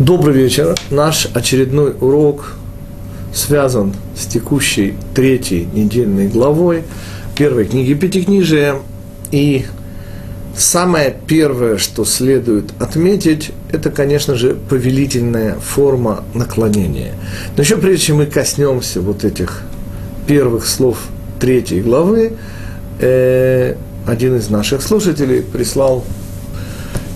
[0.00, 0.74] Добрый вечер.
[0.88, 2.54] Наш очередной урок
[3.34, 6.84] связан с текущей третьей недельной главой
[7.36, 8.76] первой книги Пятикнижия.
[9.30, 9.66] И
[10.56, 17.12] самое первое, что следует отметить, это, конечно же, повелительная форма наклонения.
[17.58, 19.60] Но еще прежде чем мы коснемся вот этих
[20.26, 20.96] первых слов
[21.38, 22.32] третьей главы,
[23.00, 23.74] э,
[24.06, 26.06] один из наших слушателей прислал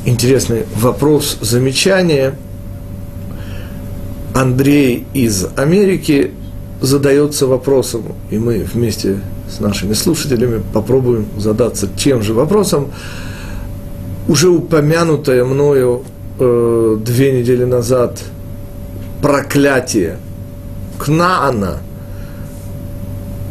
[0.04, 2.34] интересный вопрос, замечание–
[4.34, 6.32] Андрей из Америки
[6.80, 12.90] задается вопросом, и мы вместе с нашими слушателями попробуем задаться тем же вопросом.
[14.26, 16.02] Уже упомянутое мною
[16.40, 18.20] э, две недели назад
[19.22, 20.18] проклятие
[20.98, 21.78] Кнаана,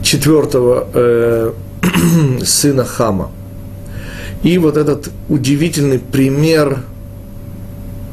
[0.04, 1.54] четвертого э,
[2.44, 3.32] сына Хама.
[4.44, 6.84] И вот этот удивительный пример–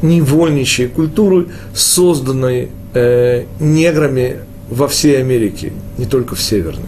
[0.02, 6.84] невольничьей культуры, созданной э, неграми во всей Америке, не только в Северной.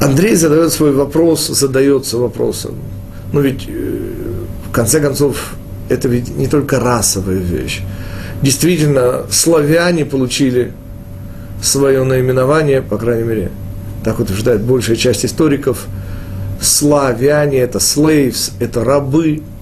[0.00, 2.74] Андрей задает свой вопрос, задается вопросом.
[3.32, 3.98] Но ведь, э,
[4.68, 5.54] в конце концов,
[5.88, 7.82] это ведь не только расовая вещь.
[8.42, 10.72] Действительно, славяне получили
[11.62, 13.50] свое наименование, по крайней мере,
[14.04, 15.86] так утверждает большая часть историков,
[16.60, 19.42] славяне– это slaves, это рабы–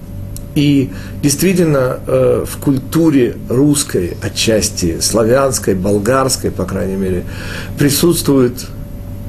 [0.55, 7.25] и действительно э, в культуре русской, отчасти славянской, болгарской, по крайней мере,
[7.77, 8.67] присутствуют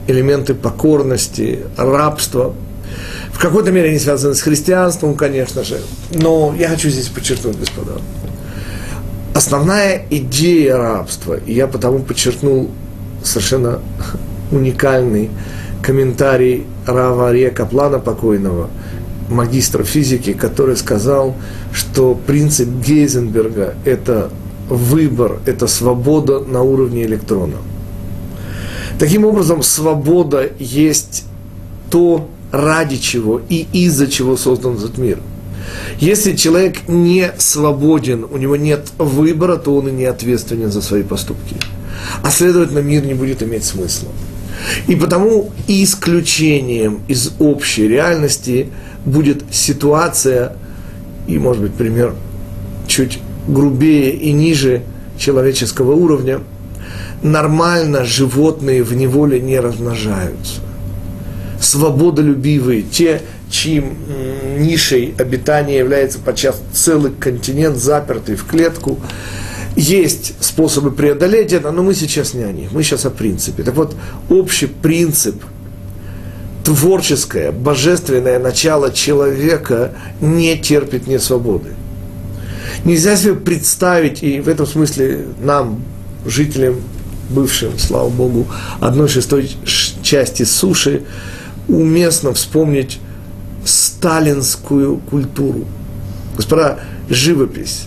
[0.06, 2.54] элементы покорности, рабства.
[3.32, 5.80] В какой-то мере они связаны с христианством, конечно же.
[6.12, 7.92] Но я хочу здесь подчеркнуть, господа,
[9.34, 12.70] основная идея рабства, и я потому подчеркнул
[13.22, 13.80] совершенно
[14.50, 15.30] уникальный
[15.82, 18.68] комментарий Рава Ария Каплана покойного–
[19.28, 21.34] магистра физики, который сказал,
[21.72, 24.30] что принцип Гейзенберга– это
[24.68, 27.56] выбор, это свобода на уровне электрона.
[28.98, 31.24] Таким образом, свобода есть
[31.90, 35.18] то, ради чего и из-за чего создан этот мир.
[35.98, 41.02] Если человек не свободен, у него нет выбора, то он и не ответственен за свои
[41.02, 41.56] поступки.
[42.22, 44.10] А следовательно, мир не будет иметь смысла.
[44.86, 48.68] И потому исключением из общей реальности
[49.04, 50.56] будет ситуация,
[51.26, 52.14] и, может быть, пример
[52.86, 54.82] чуть грубее и ниже
[55.18, 56.40] человеческого уровня,
[57.22, 60.60] нормально животные в неволе не размножаются.
[61.60, 63.96] Свободолюбивые, те, чьим
[64.58, 68.98] нишей обитания является подчас целый континент, запертый в клетку,
[69.76, 73.62] есть способы преодолеть это, но мы сейчас не о них, мы сейчас о принципе.
[73.62, 73.94] Так вот,
[74.28, 75.42] общий принцип–
[76.64, 81.74] творческое, божественное начало человека не терпит несвободы.
[82.84, 85.82] Нельзя себе представить, и в этом смысле нам,
[86.26, 86.76] жителям,
[87.30, 88.46] бывшим, слава Богу,
[88.80, 89.50] одной шестой
[90.02, 91.02] части суши,
[91.68, 92.98] уместно вспомнить
[93.64, 95.66] сталинскую культуру.
[96.36, 97.84] Господа, живопись,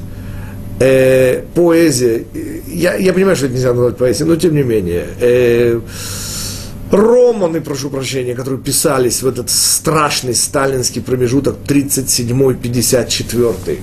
[0.79, 2.23] э, поэзия,
[2.67, 5.79] я, я понимаю, что это нельзя назвать поэзией, но тем не менее, э,
[6.91, 13.79] романы, прошу прощения, которые писались в этот страшный сталинский промежуток 37-54.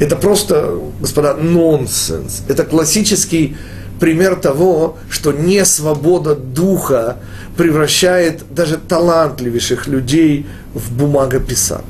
[0.00, 2.42] Это просто, господа, нонсенс.
[2.48, 3.56] Это классический
[4.00, 7.18] пример того, что не свобода духа
[7.56, 11.84] превращает даже талантливейших людей в бумагописак.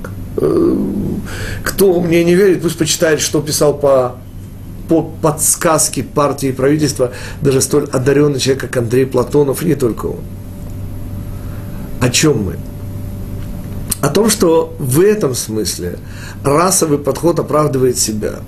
[1.63, 4.17] Кто мне не верит, пусть почитает, что писал по
[4.89, 10.07] по подсказке партии и правительства даже столь одаренный человек, как Андрей Платонов, и не только
[10.07, 10.21] он.
[12.01, 12.57] О чем мы?
[14.03, 15.99] О том, что в этом смысле
[16.45, 18.41] расовый подход оправдывает себя.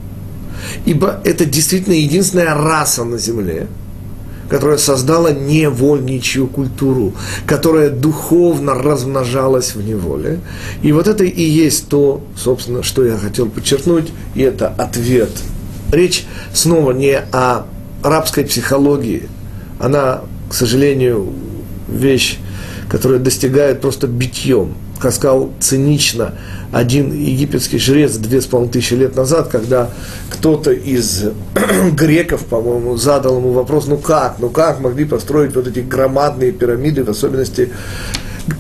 [0.85, 3.69] Ибо это действительно единственная раса на Земле,
[4.49, 7.15] которая создала невольничью культуру,
[7.47, 10.41] которая духовно размножалась в неволе.
[10.83, 15.31] И вот это и есть то, собственно, что я хотел подчеркнуть, и это ответ–
[15.95, 17.67] Речь снова не о
[18.03, 19.29] арабской психологии.
[19.79, 21.33] Она, к сожалению,
[21.89, 22.39] вещь,
[22.89, 24.75] которая достигает просто битьем.
[24.99, 26.35] Как сказал цинично
[26.73, 29.91] один египетский жрец две с половиной тысячи лет назад, когда
[30.31, 31.25] кто-то из
[31.93, 37.05] греков, по-моему, задал ему вопрос, ну как, ну как могли построить вот эти громадные пирамиды,
[37.05, 37.71] в особенности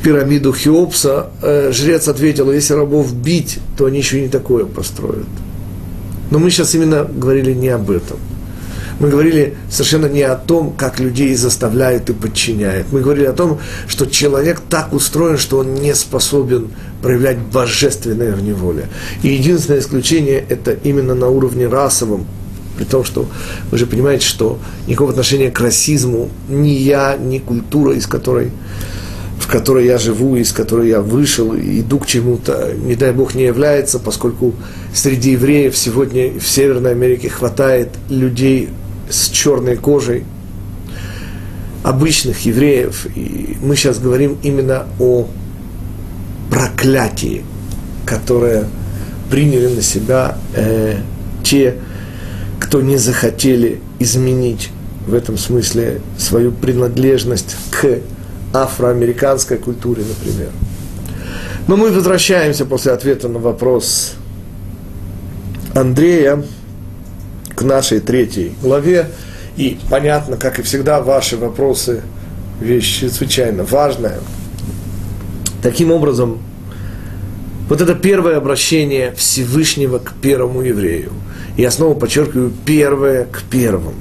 [0.02, 5.26] пирамиду Хеопса, э, жрец ответил, если рабов бить, то они еще не такое построят.
[6.30, 8.18] Но мы сейчас именно говорили не об этом.
[9.00, 12.86] Мы говорили совершенно не о том, как людей заставляют и подчиняют.
[12.92, 13.58] Мы говорили о том,
[13.88, 16.68] что человек так устроен, что он не способен
[17.02, 18.88] проявлять божественное в неволе.
[19.22, 22.26] И единственное исключение– это именно на уровне расовом,
[22.76, 23.28] при том, что
[23.70, 28.52] вы же понимаете, что никакого отношения к расизму ни я, ни культура, из которой,
[29.40, 33.44] в которой я живу, из которой я вышел, иду к чему-то, не дай бог, не
[33.44, 34.54] является, поскольку
[34.92, 38.70] среди евреев сегодня в Северной Америке хватает людей
[39.08, 40.24] с черной кожей,
[41.82, 43.06] обычных евреев.
[43.14, 45.28] И мы сейчас говорим именно о
[46.50, 47.44] проклятии,
[48.06, 48.66] которое
[49.30, 50.98] приняли на себя э,
[51.42, 51.76] те,
[52.60, 54.70] кто не захотели изменить
[55.06, 58.00] в этом смысле свою принадлежность к
[58.54, 60.50] афроамериканской культуре, например.
[61.66, 64.14] Но мы возвращаемся после ответа на вопрос
[65.74, 66.44] Андрея
[67.54, 69.06] к нашей третьей главе.
[69.56, 72.02] И понятно, как и всегда, ваши вопросы–
[72.60, 74.18] вещь чрезвычайно важная.
[75.62, 76.40] Таким образом,
[77.68, 81.12] вот это первое обращение Всевышнего к первому еврею.
[81.56, 83.94] Я снова подчеркиваю, первое к первому.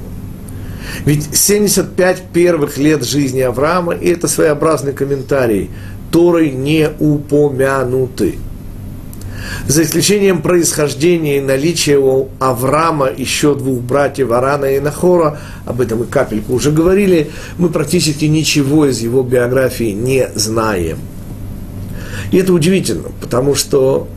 [1.06, 5.70] Ведь 75 первых лет жизни Авраама, и это своеобразный комментарий,
[6.12, 8.36] Торой не упомянуты–
[9.68, 16.00] за исключением происхождения и наличия у Авраама еще двух братьев Арана и Нахора, об этом
[16.00, 21.00] мы капельку уже говорили, мы практически ничего из его биографии не знаем.
[22.32, 24.08] И это удивительно, потому что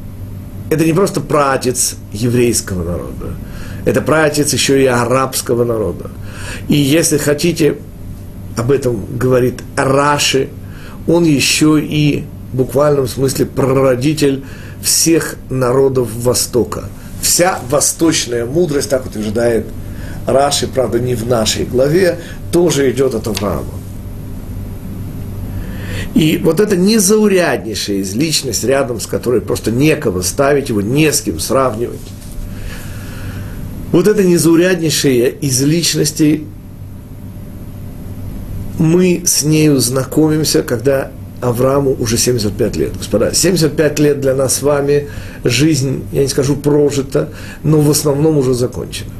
[0.71, 3.35] это не просто пратец еврейского народа,
[3.85, 6.11] это пратец еще и арабского народа.
[6.69, 7.77] И если хотите,
[8.57, 10.49] об этом говорит Раши,
[11.07, 14.45] он еще и в буквальном смысле прародитель
[14.83, 16.85] всех народов Востока.
[17.23, 19.67] Вся восточная мудрость, так утверждает
[20.27, 22.19] Раши, правда, не в нашей главе,
[22.53, 23.75] тоже идет от Авраама.
[26.15, 31.21] И вот эта незауряднейшая из личность, рядом с которой просто некого ставить его, не с
[31.21, 32.01] кем сравнивать.
[33.93, 36.47] Вот эта незауряднейшая из личностей,
[38.79, 42.97] мы с нею знакомимся, когда Аврааму уже 75 лет.
[42.97, 45.09] Господа, 75 лет для нас с вами,
[45.45, 47.29] жизнь, я не скажу прожита,
[47.63, 49.11] но в основном уже закончена.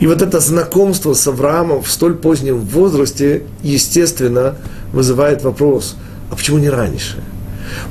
[0.00, 4.56] И вот это знакомство с Авраамом в столь позднем возрасте, естественно,
[4.92, 5.96] вызывает вопрос,
[6.30, 7.22] а почему не раньше?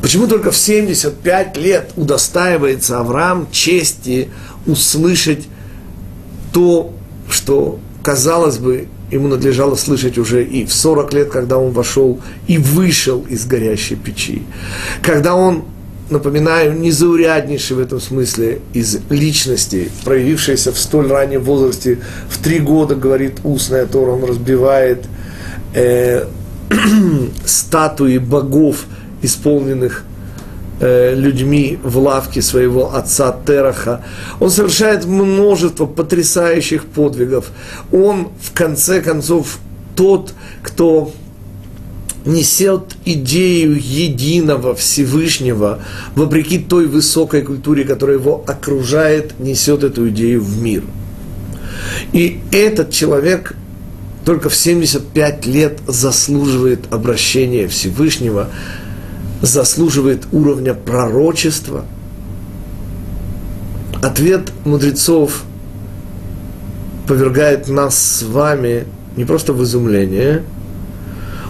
[0.01, 4.29] Почему только в 75 лет удостаивается Авраам чести
[4.65, 5.47] услышать
[6.53, 6.93] то,
[7.29, 12.57] что, казалось бы, ему надлежало слышать уже и в 40 лет, когда он вошел и
[12.57, 14.43] вышел из горящей печи.
[15.01, 15.65] Когда он,
[16.09, 21.99] напоминаю, незауряднейший в этом смысле из личности, проявившийся в столь раннем возрасте,
[22.29, 25.05] в три года, говорит устная Тора, он разбивает
[25.73, 26.25] э,
[27.45, 28.85] статуи богов,
[29.21, 30.03] исполненных
[30.79, 34.03] людьми в лавке своего отца Тераха.
[34.39, 37.51] Он совершает множество потрясающих подвигов.
[37.91, 39.59] Он, в конце концов,
[39.95, 41.13] тот, кто
[42.25, 45.79] несет идею единого Всевышнего,
[46.15, 50.83] вопреки той высокой культуре, которая его окружает, несет эту идею в мир.
[52.11, 53.55] И этот человек
[54.25, 58.49] только в 75 лет заслуживает обращения Всевышнего–
[59.41, 61.85] заслуживает уровня пророчества?
[64.01, 65.43] Ответ мудрецов
[67.07, 70.43] повергает нас с вами не просто в изумление,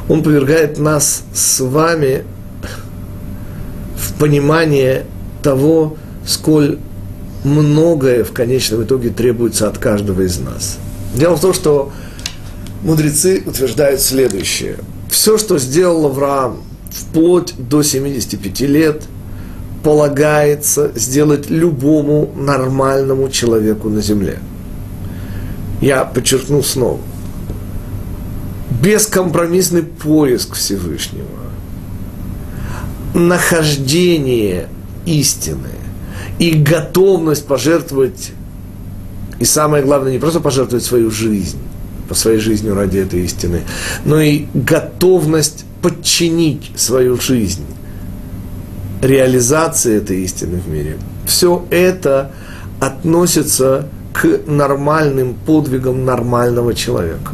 [0.08, 2.24] он повергает нас с вами
[3.98, 5.06] в понимание
[5.42, 6.77] того, сколь
[7.44, 10.77] многое в конечном итоге требуется от каждого из нас.
[11.15, 11.92] Дело в том, что
[12.84, 14.77] мудрецы утверждают следующее.
[15.10, 16.62] Все, что сделал Авраам–
[16.96, 19.04] вплоть до 75 лет
[19.84, 24.40] полагается сделать любому нормальному человеку на земле.
[25.82, 27.00] Я подчеркну снова.
[28.82, 31.28] Бескомпромиссный поиск Всевышнего,
[33.14, 34.68] нахождение
[35.06, 35.70] истины
[36.40, 38.32] и готовность пожертвовать,
[39.40, 41.60] и самое главное, не просто пожертвовать свою жизнь,
[42.08, 43.62] по своей жизни ради этой истины,
[44.04, 47.63] но и готовность подчинить свою жизнь
[49.04, 50.98] реализации этой истины в мире.
[51.27, 52.32] Все это
[52.80, 57.34] относится к нормальным подвигам нормального человека.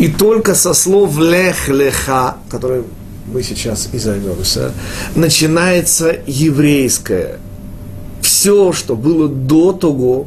[0.00, 2.82] И только со слов лех-леха, которые
[3.32, 4.72] мы сейчас и займемся,
[5.14, 7.38] начинается еврейское.
[8.22, 10.26] Все, что было до того,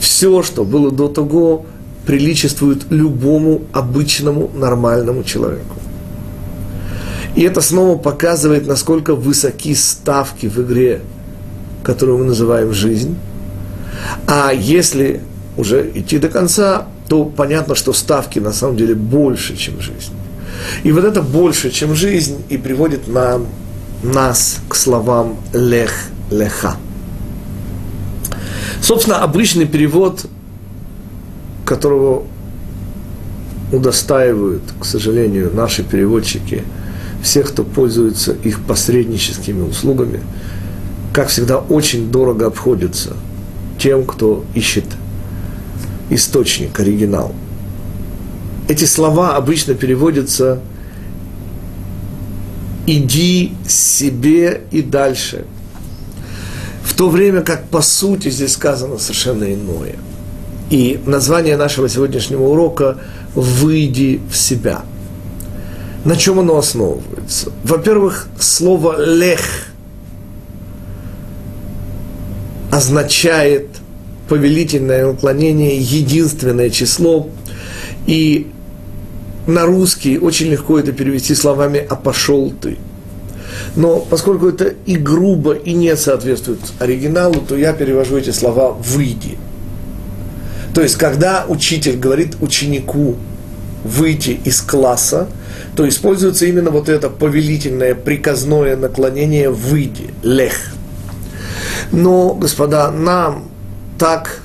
[0.00, 1.66] все, что было до того,
[2.06, 5.76] приличествует любому обычному нормальному человеку.
[7.34, 11.02] И это снова показывает, насколько высоки ставки в игре,
[11.82, 13.16] которую мы называем жизнь.
[14.26, 15.20] А если
[15.56, 20.12] уже идти до конца, то понятно, что ставки на самом деле больше, чем жизнь.
[20.82, 23.46] И вот это больше, чем жизнь, и приводит нам,
[24.02, 25.92] нас к словам «лех
[26.30, 26.76] леха».
[28.80, 30.26] Собственно, обычный перевод,
[31.66, 32.22] которого
[33.72, 36.62] удостаивают, к сожалению, наши переводчики,
[37.22, 40.20] всех, кто пользуется их посредническими услугами,
[41.12, 43.16] как всегда, очень дорого обходится
[43.78, 44.84] тем, кто ищет
[46.08, 47.34] источник, оригинал.
[48.68, 50.60] Эти слова обычно переводятся
[52.86, 55.44] «иди себе и дальше»,
[56.84, 59.96] в то время как по сути здесь сказано совершенно иное.
[60.70, 62.98] И название нашего сегодняшнего урока
[63.34, 64.82] «Выйди в себя».
[66.04, 67.52] На чем оно основывается?
[67.64, 69.40] Во-первых, слово «лех»
[72.70, 73.68] означает–
[74.28, 77.28] повелительное наклонение, единственное число.
[78.06, 78.48] И
[79.46, 82.78] на русский очень легко это перевести словами «а пошел ты».
[83.74, 89.38] Но поскольку это и грубо, и не соответствует оригиналу, то я перевожу эти слова «выйди».
[90.76, 93.16] То есть, когда учитель говорит ученику
[93.82, 95.26] выйти из класса,
[95.74, 100.52] то используется именно вот это повелительное, приказное наклонение «выйди», «лех».
[101.92, 103.48] Но, господа, нам
[103.98, 104.42] так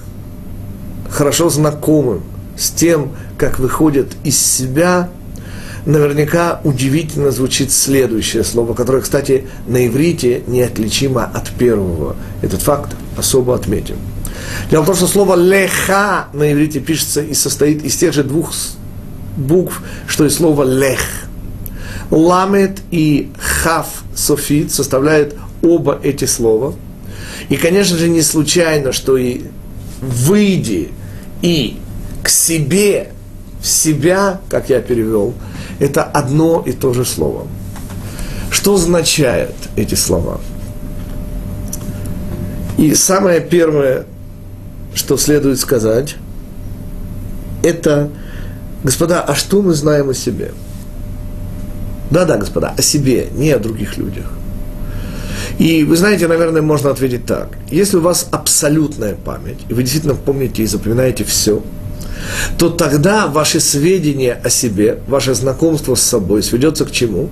[1.10, 2.24] хорошо знакомым
[2.58, 5.10] с тем, как выходят из себя,
[5.86, 12.16] наверняка удивительно звучит следующее слово, которое, кстати, на иврите неотличимо от первого.
[12.42, 13.98] Этот факт особо отметим.
[14.70, 18.54] Дело в том, что слово «леха» на иврите пишется и состоит из тех же двух
[19.38, 21.00] букв, что и слово «лех».
[22.10, 26.76] Ламет и хав софит составляют оба эти слова–
[27.50, 29.42] и, конечно же, не случайно, что и
[30.02, 30.92] выйди
[31.42, 31.78] и
[32.24, 33.10] к себе,
[33.62, 35.34] в себя, как я перевел,
[35.80, 37.48] это одно и то же слово.
[38.50, 40.40] Что означают эти слова?
[42.78, 44.06] И самое первое,
[44.94, 46.16] что следует сказать,
[47.64, 48.10] это,
[48.84, 50.52] господа, а что мы знаем о себе?
[52.10, 54.26] Да-да, господа, о себе, не о других людях.
[55.58, 57.50] И вы знаете, наверное, можно ответить так.
[57.70, 61.62] Если у вас абсолютная память, и вы действительно помните и запоминаете все,
[62.58, 67.30] то тогда ваши сведения о себе, ваше знакомство с собой сведется к чему?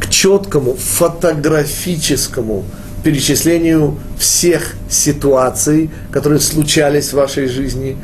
[0.00, 2.64] К четкому фотографическому
[3.06, 7.96] перечислению всех ситуаций, которые случались в вашей жизни,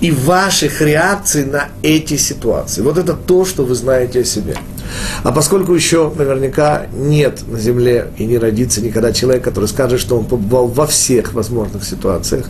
[0.00, 2.80] и ваших реакций на эти ситуации.
[2.80, 4.56] Вот это то, что вы знаете о себе.
[5.24, 10.16] А поскольку еще наверняка нет на Земле и не родится никогда человек, который скажет, что
[10.16, 12.48] он побывал во всех возможных ситуациях,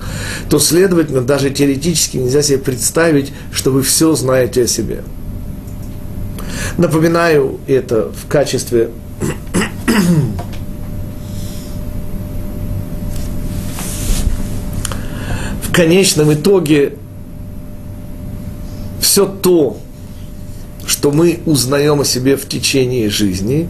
[0.48, 5.02] то, следовательно, даже теоретически нельзя себе представить, что вы все знаете о себе.
[6.78, 8.90] Напоминаю это в качестве
[15.76, 16.94] конечном итоге
[18.98, 19.76] все то,
[20.86, 23.68] что мы узнаем о себе в течение жизни,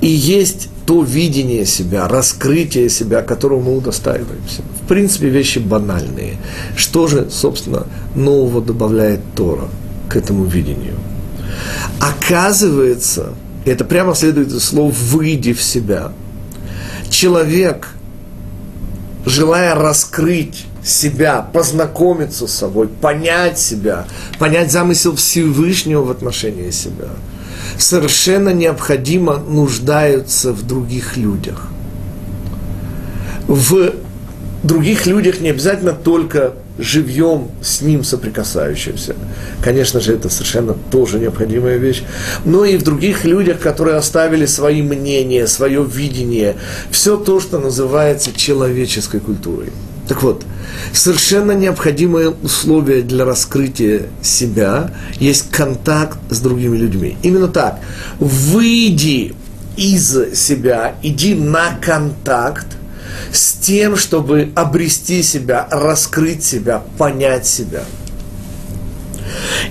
[0.00, 4.62] и есть то видение себя, раскрытие себя, которого мы удостаиваемся.
[4.80, 6.36] В принципе, вещи банальные.
[6.76, 9.68] Что же, собственно, нового добавляет Тора
[10.08, 10.94] к этому видению?
[11.98, 16.12] Оказывается, это прямо следует из слов «выйди в себя»,
[17.10, 17.88] человек,
[19.26, 24.06] желая раскрыть себя, познакомиться с собой, понять себя,
[24.38, 27.08] понять замысел Всевышнего в отношении себя,
[27.78, 31.68] совершенно необходимо нуждаются в других людях.
[33.46, 33.92] В
[34.62, 39.14] других людях не обязательно только живьем с ним соприкасающимся.
[39.62, 42.02] Конечно же, это совершенно тоже необходимая вещь.
[42.44, 46.56] Но и в других людях, которые оставили свои мнения, свое видение,
[46.90, 49.70] все то, что называется человеческой культурой.
[50.10, 50.44] Так вот,
[50.92, 54.90] совершенно необходимое условие для раскрытия себя
[55.20, 57.16] есть контакт с другими людьми.
[57.22, 57.78] Именно так.
[58.18, 59.36] Выйди
[59.76, 62.66] из себя, иди на контакт
[63.32, 67.84] с тем, чтобы обрести себя, раскрыть себя, понять себя.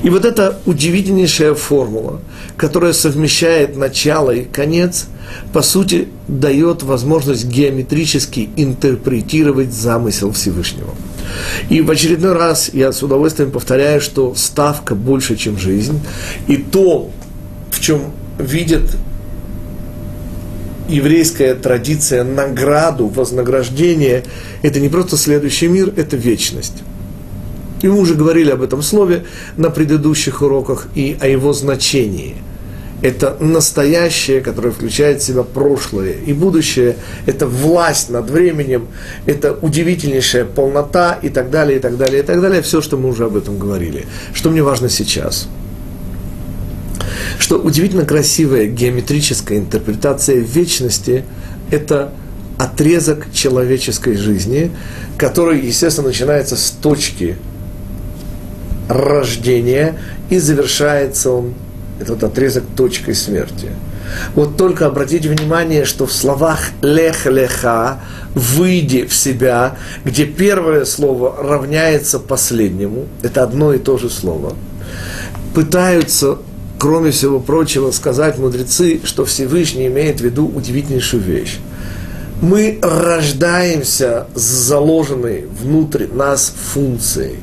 [0.04, 2.22] И вот эта удивительнейшая формула,
[2.60, 5.08] которая совмещает начало и конец–
[5.54, 10.94] по сути, дает возможность геометрически интерпретировать замысел Всевышнего.
[11.70, 16.00] И в очередной раз я с удовольствием повторяю, что ставка больше, чем жизнь.
[16.48, 17.10] И то,
[17.72, 18.84] в чем видит
[20.88, 24.24] еврейская традиция награду, вознаграждение,
[24.64, 26.84] это не просто следующий мир, это вечность.
[27.82, 29.26] И мы уже говорили об этом слове
[29.56, 32.36] на предыдущих уроках и о его значении.
[33.02, 36.98] Это настоящее, которое включает в себя прошлое и будущее.
[37.26, 38.88] Это власть над временем,
[39.26, 42.62] это удивительнейшая полнота и так далее, и так далее, и так далее.
[42.62, 44.06] Все, что мы уже об этом говорили.
[44.34, 45.48] Что мне важно сейчас–
[47.40, 51.24] что удивительно красивая геометрическая интерпретация вечности–
[51.72, 52.12] это
[52.58, 54.72] отрезок человеческой жизни,
[55.18, 57.38] который, естественно, начинается с точки
[58.90, 59.98] рождения
[60.30, 61.54] и завершается он,
[62.00, 63.70] этот отрезок, точкой смерти.
[64.36, 68.00] Вот только обратите внимание, что в словах «лех-леха»
[68.34, 69.76] «выйди в себя»,
[70.06, 74.54] где первое слово равняется последнему, это одно и то же слово,
[75.54, 76.38] пытаются
[76.80, 81.60] кроме всего прочего, сказать мудрецы, что Всевышний имеет в виду удивительнейшую вещь.
[82.42, 87.40] Мы рождаемся с заложенной внутрь нас функцией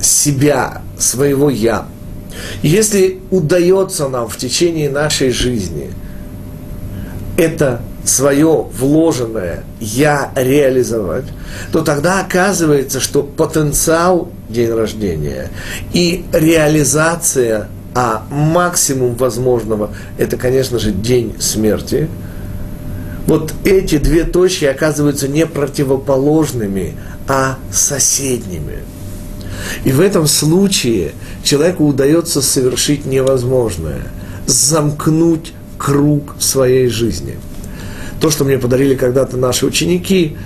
[0.00, 1.86] себя, своего «я».
[2.62, 5.90] Если удается нам в течение нашей жизни
[7.36, 11.24] это свое вложенное «я» реализовать,
[11.70, 15.50] то тогда оказывается, что потенциал день рождения
[15.92, 22.08] и реализация– а максимум возможного– это, конечно же, день смерти.
[23.26, 26.94] Вот эти две точки оказываются не противоположными,
[27.28, 28.78] а соседними.
[29.84, 31.12] И в этом случае
[31.42, 34.02] человеку удается совершить невозможное–
[34.46, 37.38] замкнуть круг своей жизни.
[38.20, 40.36] То, что мне подарили когда-то наши ученики,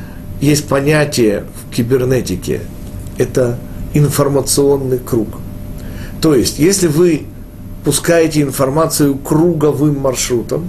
[0.40, 2.60] есть понятие в кибернетике–
[3.18, 3.58] это
[3.94, 5.28] информационный круг.
[6.20, 7.22] То есть, если вы
[7.84, 10.68] пускаете информацию круговым маршрутом,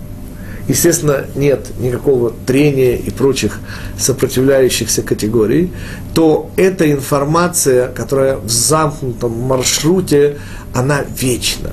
[0.68, 3.60] естественно, нет никакого трения и прочих
[3.98, 5.72] сопротивляющихся категорий,
[6.14, 10.38] то эта информация, которая в замкнутом маршруте,
[10.74, 11.72] она вечна,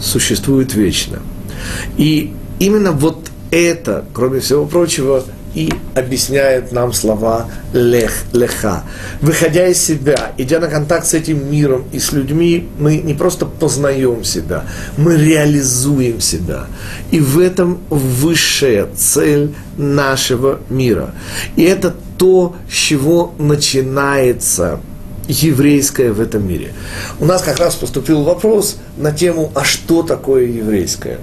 [0.00, 1.20] существует вечно.
[1.96, 5.24] И именно вот это, кроме всего прочего,
[5.54, 8.82] и объясняет нам слова лех, леха.
[9.20, 13.46] Выходя из себя, идя на контакт с этим миром и с людьми, мы не просто
[13.46, 14.64] познаем себя,
[14.96, 16.66] мы реализуем себя.
[17.10, 21.14] И в этом высшая цель нашего мира.
[21.56, 24.80] И это то, с чего начинается
[25.28, 26.72] еврейское в этом мире.
[27.18, 31.18] У нас как раз поступил вопрос на тему, а что такое еврейское?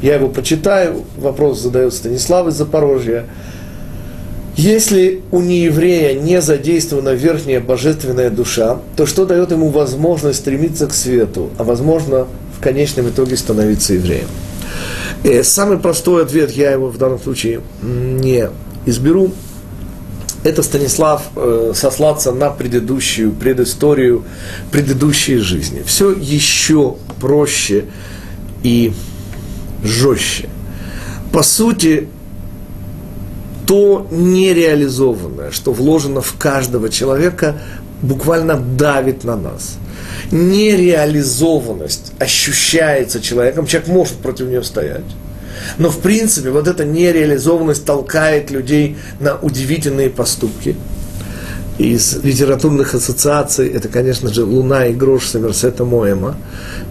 [0.00, 3.26] Я его почитаю, вопрос задает Станислав из Запорожья–
[4.56, 10.94] если у нееврея не задействована верхняя божественная душа, то что дает ему возможность стремиться к
[10.94, 14.28] свету, а возможно в конечном итоге становиться евреем?
[15.24, 18.48] И э, самый простой ответ, я его в данном случае не
[18.86, 19.32] изберу,
[20.44, 24.24] это Станислав э, сослаться на предыдущую предысторию
[24.70, 25.82] предыдущей жизни.
[25.84, 27.86] Все еще проще
[28.62, 28.92] и
[29.82, 30.48] жестче.
[31.32, 32.08] По сути,
[33.66, 37.56] то нереализованное, что вложено в каждого человека,
[38.02, 39.76] буквально давит на нас.
[40.30, 45.04] Нереализованность ощущается человеком, человек может против нее стоять.
[45.78, 50.76] Но в принципе вот эта нереализованность толкает людей на удивительные поступки.
[51.78, 56.36] Из литературных ассоциаций это, конечно же, «Луна и грош» Сомерсета Моэма,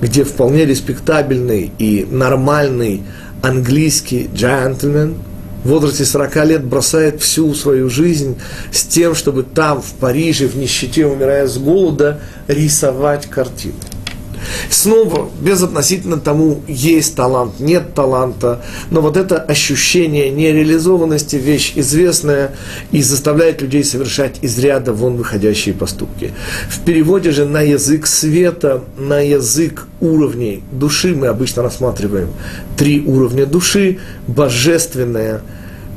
[0.01, 3.03] где вполне респектабельный и нормальный
[3.41, 5.15] английский джентльмен–
[5.63, 8.38] в возрасте 40 лет бросает всю свою жизнь
[8.71, 13.76] с тем, чтобы там, в Париже, в нищете, умирая с голода, рисовать картины.
[14.69, 22.56] Снова, безотносительно тому, есть талант, нет таланта, но вот это ощущение нереализованности, вещь известная
[22.91, 26.34] и заставляет людей совершать из ряда вон выходящие поступки.
[26.69, 32.29] В переводе же на язык света, на язык уровней души мы обычно рассматриваем
[32.77, 35.41] три уровня души, божественное,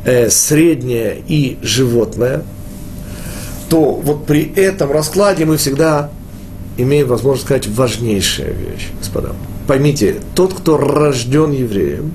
[0.04, 2.42] э, среднее и животное,
[3.68, 6.10] то вот при этом раскладе мы всегда
[6.76, 9.34] имеем возможность сказать важнейшая вещь, господа.
[9.66, 12.12] Поймите, тот, кто рожден евреем,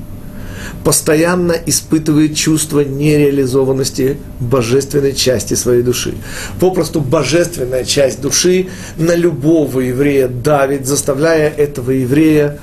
[0.83, 6.13] постоянно испытывает чувство нереализованности божественной части своей души.
[6.59, 12.59] Попросту божественная часть души на любого еврея давит, заставляя этого еврея,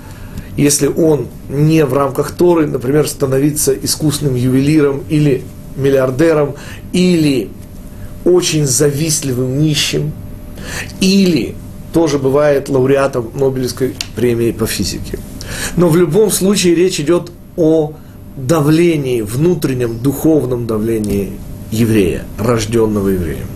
[0.56, 5.42] если он не в рамках Торы, например, становиться искусным ювелиром или
[5.76, 6.54] миллиардером,
[6.92, 7.50] или
[8.24, 10.12] очень завистливым нищим–
[11.00, 11.54] Или
[11.98, 15.18] тоже бывает лауреатом Нобелевской премии по физике.
[15.76, 17.92] Но в любом случае речь идет о
[18.36, 21.32] давлении, внутреннем духовном давлении
[21.72, 23.48] еврея, рожденного евреем.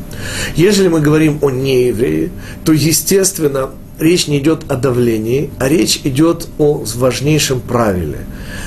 [0.56, 2.30] Если мы говорим о нееврее,
[2.64, 8.26] то, естественно, речь не идет о давлении, а речь идет о важнейшем правиле.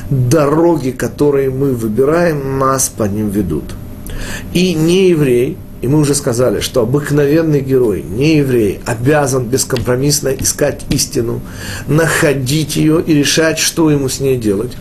[0.09, 3.75] Дороги, которые мы выбираем, нас по ним ведут.
[4.53, 11.41] И нееврей, и мы уже сказали, что обыкновенный герой, не еврей, обязан бескомпромиссно искать истину,
[11.85, 14.71] находить ее и решать, что ему с ней делать.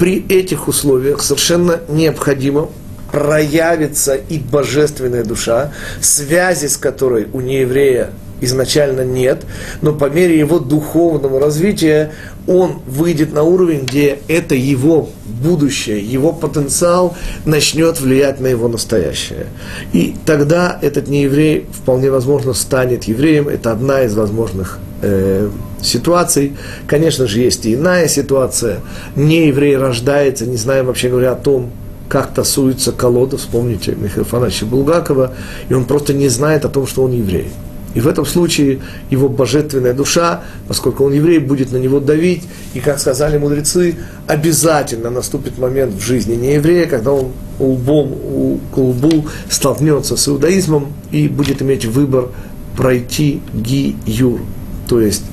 [0.00, 2.70] При этих условиях совершенно необходимо
[3.12, 9.44] проявится и божественная душа, связи с которой у нееврея изначально нет,
[9.82, 12.12] но по мере его духовного развития
[12.46, 19.46] он выйдет на уровень, где это его будущее, его потенциал начнет влиять на его настоящее.
[19.92, 23.48] И тогда этот нееврей вполне возможно станет евреем.
[23.48, 25.50] Это одна из возможных э,
[25.82, 26.56] ситуаций.
[26.86, 28.80] Конечно же, есть и иная ситуация.
[29.14, 31.70] Нееврей рождается, не зная вообще говоря о том,
[32.08, 35.34] как тасуется колода, вспомните Михаила Фановича Булгакова,
[35.68, 37.50] и он просто не знает о том, что он еврей.
[37.98, 38.78] И в этом случае
[39.10, 42.44] его божественная душа, поскольку он еврей, будет на него давить.
[42.72, 43.96] И, как сказали мудрецы,
[44.28, 51.26] обязательно наступит момент в жизни нееврея, когда он лбом у лбу столкнется с иудаизмом и
[51.26, 52.28] будет иметь выбор
[52.76, 54.42] пройти ги-юр,
[54.86, 55.24] то есть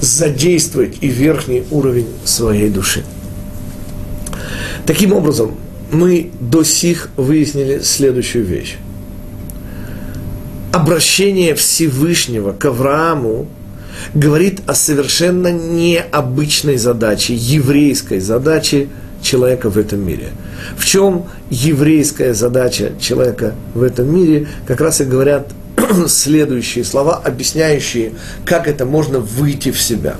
[0.00, 3.04] задействовать и верхний уровень своей души.
[4.84, 5.52] Таким образом,
[5.92, 8.78] мы до сих выяснили следующую вещь
[10.74, 13.46] обращение Всевышнего к Аврааму
[14.12, 18.88] говорит о совершенно необычной задаче, еврейской задаче
[19.22, 20.30] человека в этом мире.
[20.76, 25.48] В чем еврейская задача человека в этом мире, как раз и говорят
[26.08, 30.16] следующие слова, объясняющие, как это можно выйти в себя.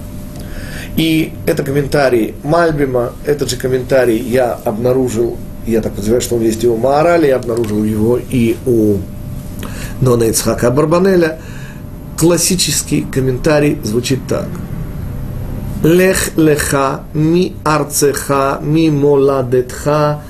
[0.96, 5.36] И это комментарий Мальбима, этот же комментарий я обнаружил,
[5.66, 8.98] я так подозреваю, что он есть и у Маорали, я обнаружил его и у
[10.00, 11.38] Нона Ицхака Барбанеля,
[12.18, 14.48] классический комментарий звучит так.
[15.82, 20.20] Лех леха ми арцеха ми моладетха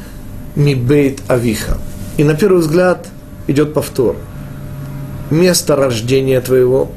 [0.56, 1.76] ми бейт авиха.
[2.16, 3.08] И на первый взгляд
[3.46, 4.16] идет повтор.
[5.30, 6.90] Место рождения твоего.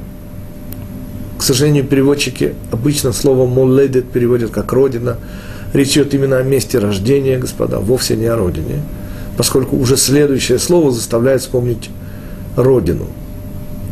[1.38, 5.18] К сожалению, переводчики обычно слово моледет переводят как родина.
[5.74, 8.82] Речь идет именно о месте рождения, господа, вовсе не о родине.
[9.38, 11.90] Поскольку уже следующее слово заставляет вспомнить
[12.58, 13.06] родину.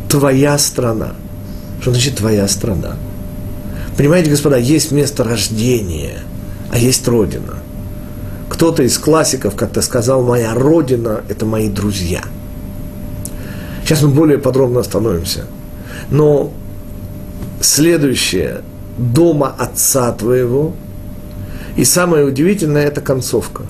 [0.08, 1.14] Твоя страна.
[1.80, 2.96] Что значит твоя страна?
[3.96, 6.18] Понимаете, господа, есть место рождения,
[6.70, 7.54] а есть родина.
[8.50, 12.22] Кто-то из классиков как-то сказал, моя родина– это мои друзья.
[13.82, 15.46] Сейчас мы более подробно остановимся.
[16.10, 16.52] Но
[17.60, 18.62] следующее–
[18.98, 20.74] дома отца твоего.
[21.76, 23.62] И самое удивительное– это концовка.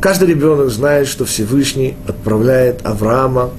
[0.00, 3.50] Каждый ребенок знает, что Всевышний отправляет Авраама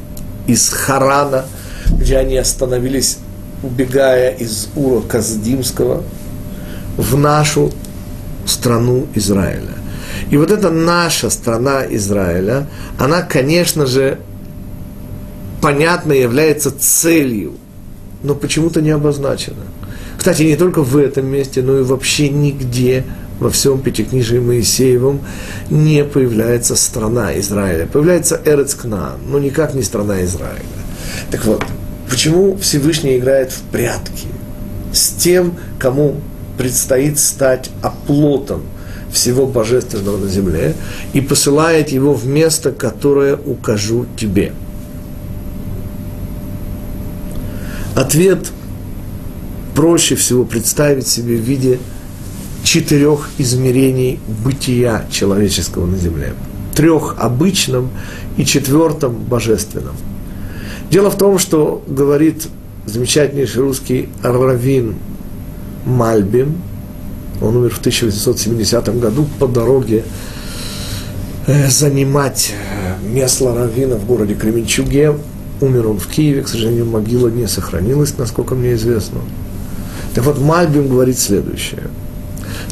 [0.48, 1.46] из Харана,
[1.90, 3.18] где они остановились,
[3.62, 6.04] убегая из Ура Каздимского,
[6.98, 7.72] в нашу
[8.46, 9.74] страну Израиля.
[10.30, 14.20] И вот эта наша страна Израиля, она, конечно же,
[15.62, 17.54] понятно является целью,
[18.22, 19.64] но почему-то не обозначена.
[20.18, 23.04] Кстати, не только в этом месте, но и вообще нигде
[23.40, 25.22] во всем Пятикнижии Моисеевом
[25.70, 27.88] не появляется страна Израиля.
[27.88, 30.62] Появляется Эрецкна, но никак не страна Израиля.
[31.32, 31.64] Так вот,
[32.10, 34.28] почему Всевышний играет в прятки
[34.94, 36.16] с тем, кому
[36.58, 38.62] предстоит стать оплотом
[39.12, 40.76] всего божественного на земле
[41.14, 44.54] и посылает его в место, которое укажу тебе.
[47.96, 48.48] Ответ
[49.76, 51.80] проще всего представить себе в виде
[52.64, 56.34] четырех измерений бытия человеческого на земле.
[56.74, 57.90] Трех обычном
[58.38, 59.96] и четвертом божественном.
[60.90, 62.48] Дело в том, что говорит
[62.86, 64.96] замечательнейший русский Равин
[65.86, 66.62] Мальбим,
[67.42, 70.04] он умер в 1870 году по дороге
[71.46, 75.18] э, занимать э, место Равина в городе Кременчуге.
[75.60, 79.20] Умер он в Киеве, к сожалению, могила не сохранилась, насколько мне известно.
[80.16, 81.84] Так вот, Мальбим говорит следующее–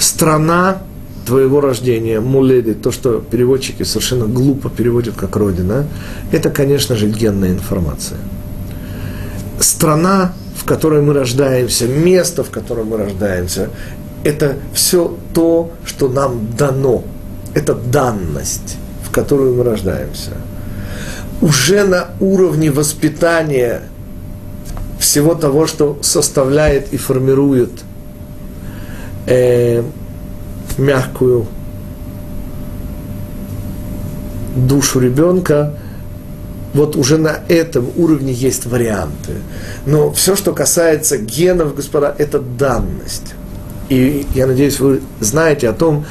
[0.01, 0.81] страна
[1.25, 5.85] твоего рождения, муледи, то, что переводчики совершенно глупо переводят как родина,
[6.31, 8.17] это, конечно же, генная информация.
[9.59, 13.69] Страна, в которой мы рождаемся, место, в котором мы рождаемся,
[14.23, 17.03] это все то, что нам дано.
[17.53, 20.31] Это данность, в которую мы рождаемся.
[21.41, 23.81] Уже на уровне воспитания
[24.99, 27.71] всего того, что составляет и формирует
[29.25, 29.83] э,
[30.77, 31.47] мягкую
[34.55, 35.73] душу ребенка,
[36.73, 39.33] вот уже на этом уровне есть варианты.
[39.85, 43.33] Но все, что касается генов, господа, это данность.
[43.89, 46.05] И я надеюсь, вы знаете о том,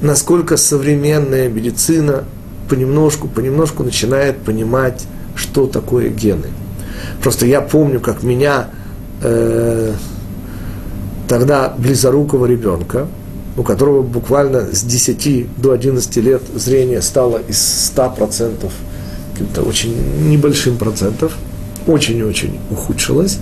[0.00, 2.24] насколько современная медицина
[2.68, 6.48] понемножку, понемножку начинает понимать, что такое гены.
[7.22, 8.68] Просто я помню, как меня
[9.22, 9.92] э,
[11.28, 13.06] тогда близорукого ребенка,
[13.56, 18.70] у которого буквально с 10 до 11 лет зрение стало из 100%
[19.32, 19.94] каким-то очень
[20.28, 21.30] небольшим процентом,
[21.86, 23.38] очень-очень ухудшилось,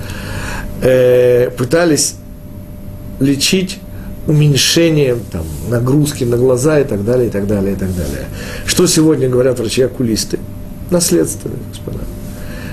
[0.83, 2.17] э, пытались
[3.21, 3.79] лечить
[4.27, 8.27] уменьшением там, нагрузки на глаза и так далее, и так далее, и так далее.
[8.67, 10.39] Что сегодня говорят врачи-окулисты?
[10.91, 12.01] Наследственные, господа.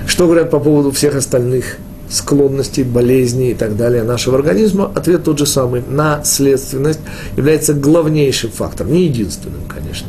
[0.06, 1.76] Что говорят по поводу всех остальных
[2.12, 4.90] склонностей, болезней и так далее нашего организма?
[4.94, 5.82] Ответ тот же самый.
[5.88, 7.00] Наследственность
[7.36, 10.08] является главнейшим фактором, не единственным, конечно.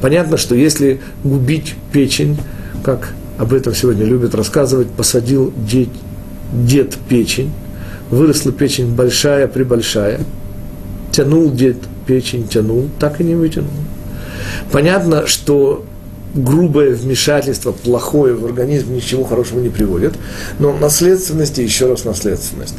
[0.00, 2.38] Понятно, что если губить печень,
[2.82, 5.90] как об этом сегодня любят рассказывать, посадил дед,
[6.52, 7.52] дед печень,
[8.10, 10.20] выросла печень большая, прибольшая,
[11.12, 13.70] тянул дед печень, тянул, так и не вытянул.
[14.72, 15.84] Понятно, что
[16.34, 20.14] грубое вмешательство, плохое в организм ничего хорошего не приводит,
[20.58, 22.76] но наследственность и еще раз наследственность.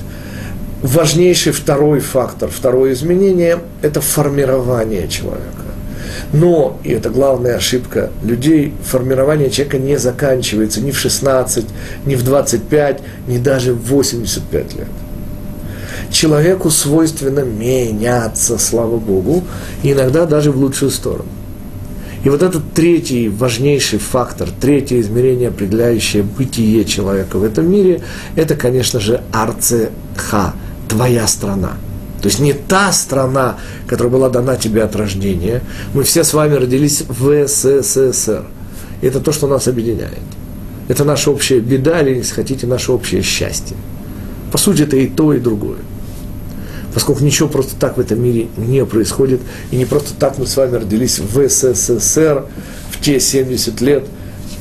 [0.81, 5.45] Важнейший второй фактор, второе изменение– это формирование человека.
[6.31, 11.65] Но, и это главная ошибка людей, формирование человека не заканчивается ни в 16,
[12.05, 14.87] ни в 25, ни даже в 85 лет.
[16.11, 19.43] Человеку свойственно меняться, слава Богу,
[19.83, 21.29] и иногда даже в лучшую сторону.
[22.23, 28.01] И вот этот третий важнейший фактор, третье измерение, определяющее бытие человека в этом мире,
[28.35, 30.53] это, конечно же, арцеха,
[30.87, 31.77] твоя страна–
[32.21, 35.61] то есть не та страна, которая была дана тебе от рождения.
[35.93, 38.43] Мы все с вами родились в СССР.
[39.01, 40.19] Это то, что нас объединяет.
[40.89, 43.77] Это наша общая беда, или, если хотите, наше общее счастье.
[44.51, 45.77] По сути, это и то, и другое.
[46.93, 50.57] Поскольку ничего просто так в этом мире не происходит, и не просто так мы с
[50.57, 52.45] вами родились в СССР
[52.91, 54.05] в те 70 лет,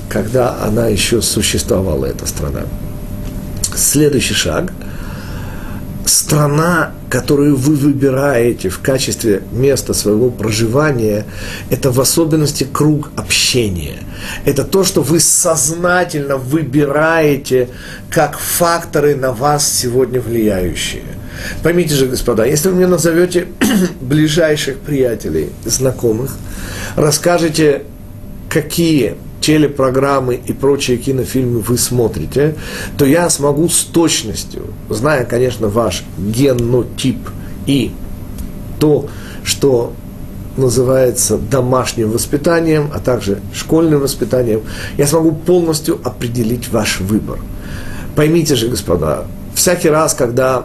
[0.08, 2.62] когда она еще существовала, эта страна.
[3.74, 4.72] Следующий шаг–
[6.08, 11.24] страна, которую вы выбираете в качестве места своего проживания,
[11.70, 14.00] это в особенности круг общения.
[14.44, 17.68] Это то, что вы сознательно выбираете
[18.10, 21.04] как факторы на вас сегодня влияющие.
[21.62, 23.48] Поймите же, господа, если вы мне назовете
[24.00, 26.36] ближайших приятелей, знакомых,
[26.96, 27.82] расскажете,
[28.48, 32.54] какие телепрограммы и прочие кинофильмы вы смотрите,
[32.96, 37.30] то я смогу с точностью, зная, конечно, ваш генотип
[37.66, 37.92] и
[38.78, 39.08] то,
[39.44, 39.92] что
[40.56, 44.62] называется домашним воспитанием, а также школьным воспитанием,
[44.96, 47.38] я смогу полностью определить ваш выбор.
[48.16, 49.24] Поймите же, господа,
[49.54, 50.64] всякий раз, когда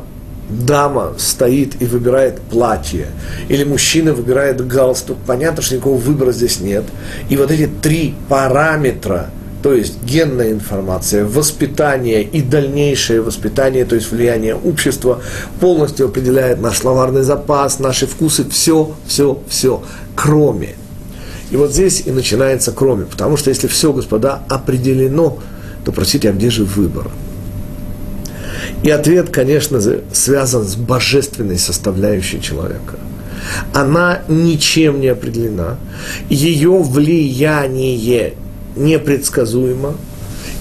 [0.54, 3.08] дама стоит и выбирает платье,
[3.50, 6.84] или мужчина выбирает галстук, понятно, что никакого выбора здесь нет.
[7.30, 9.30] И вот эти три параметра,
[9.62, 15.22] то есть генная информация, воспитание и дальнейшее воспитание, то есть влияние общества,
[15.60, 19.82] полностью определяет наш словарный запас, наши вкусы, все, все, все,
[20.16, 20.76] кроме.
[21.50, 25.40] И вот здесь и начинается кроме, потому что если все, господа, определено,
[25.86, 27.10] то, простите, а где же выбор?
[28.84, 32.98] И ответ, конечно связан с божественной составляющей человека.
[33.74, 35.78] Она ничем не определена,
[36.30, 38.34] ее влияние
[38.76, 39.96] непредсказуемо,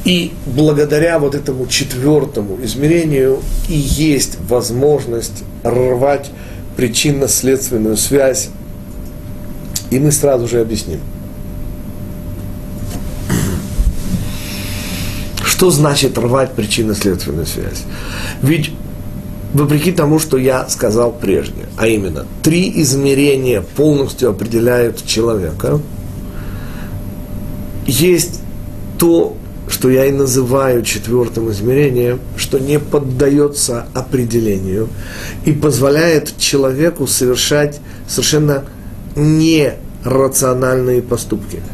[0.05, 6.31] и благодаря вот этому четвертому измерению и есть возможность рвать
[6.77, 8.51] причинно-следственную связь.
[9.91, 11.01] И мы сразу же объясним–
[15.63, 17.85] Что значит рвать причинно-следственную связь?
[18.43, 18.73] Ведь
[19.55, 25.79] вопреки тому, что я сказал прежде, а именно, три измерения полностью определяют человека,
[27.87, 28.41] есть
[28.99, 29.37] то,
[29.69, 34.89] что я и называю четвертым измерением, что не поддается определению
[35.45, 38.65] и позволяет человеку совершать совершенно
[39.15, 41.61] нерациональные поступки–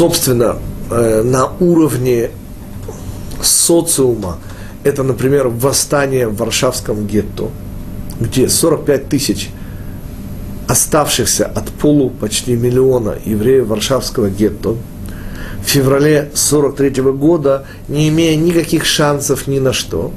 [0.00, 0.56] собственно,
[0.90, 2.30] э, на уровне
[3.42, 4.38] социума,
[4.82, 7.50] это, например, восстание в Варшавском гетто,
[8.18, 9.50] где 45 тысяч
[10.66, 14.76] оставшихся от полу почти миллиона евреев Варшавского гетто
[15.62, 20.12] в феврале 43 года, не имея никаких шансов ни на что,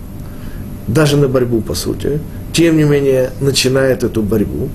[0.88, 2.22] даже на борьбу, по сути,
[2.54, 4.70] тем не менее начинает эту борьбу.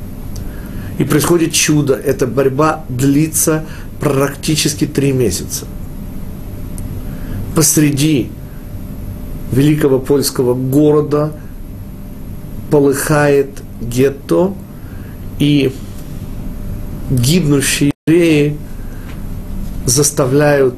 [0.99, 1.95] И происходит чудо.
[1.95, 3.65] Эта борьба длится
[4.01, 5.67] практически три месяца.
[7.55, 8.31] Посреди
[9.53, 11.33] великого польского города
[12.71, 14.55] полыхает гетто,
[15.39, 15.73] и
[17.11, 18.57] гибнущие евреи
[19.87, 20.75] заставляют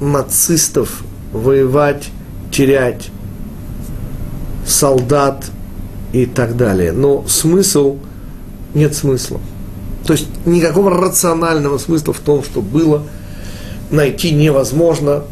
[0.00, 2.08] нацистов воевать,
[2.50, 3.10] терять
[4.66, 5.46] солдат
[6.12, 6.92] и так далее.
[6.92, 7.98] Но смысл,
[8.74, 9.40] нет смысла.
[10.06, 13.02] То есть никакого рационального смысла в том, что было,
[13.90, 15.24] найти невозможно.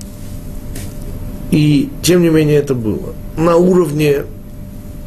[1.50, 3.14] И тем не менее это было.
[3.36, 4.24] На уровне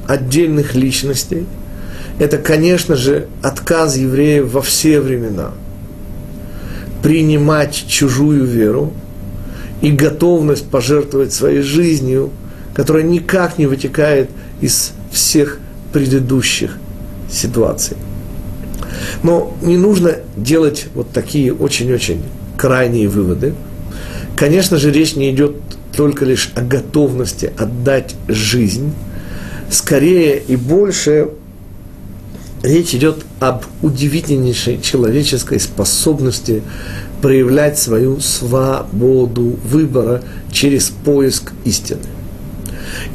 [0.08, 1.46] отдельных личностей–
[2.20, 5.52] это, конечно же, отказ евреев во все времена
[7.02, 8.94] принимать чужую веру
[9.82, 12.30] и готовность пожертвовать своей жизнью,
[12.76, 14.30] которая никак не вытекает
[14.62, 15.58] из всех
[15.92, 16.78] предыдущих
[17.30, 17.98] ситуаций.
[19.24, 22.22] Но не нужно делать вот такие очень-очень
[22.58, 23.54] крайние выводы.
[24.36, 25.56] Конечно же, речь не идет
[25.96, 28.94] только лишь о готовности отдать жизнь.
[29.70, 31.30] Скорее и больше
[32.64, 36.62] речь идет об удивительнейшей человеческой способности
[37.22, 42.02] проявлять свою свободу выбора через поиск истины.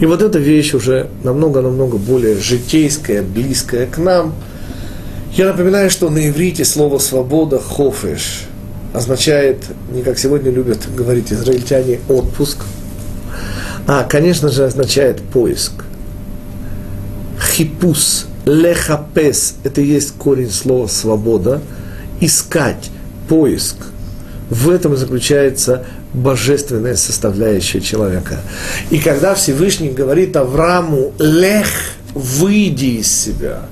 [0.01, 4.35] И вот эта вещь уже намного-намного более житейская, близкая к нам.
[5.37, 8.45] Я напоминаю, что на иврите слово «свобода»– «хофеш»
[8.95, 9.59] означает,
[9.93, 12.61] не как сегодня любят говорить израильтяне, отпуск,
[13.87, 15.73] а, конечно же, означает поиск.
[17.39, 21.61] Хипус Лехапес– это и есть корень слова «свобода»,
[22.19, 22.91] искать,
[23.29, 23.77] поиск.
[24.49, 28.41] В этом и заключается божественная составляющая человека.
[28.89, 31.67] И когда Всевышний говорит Аврааму «Лех,
[32.15, 33.65] выйди из себя»,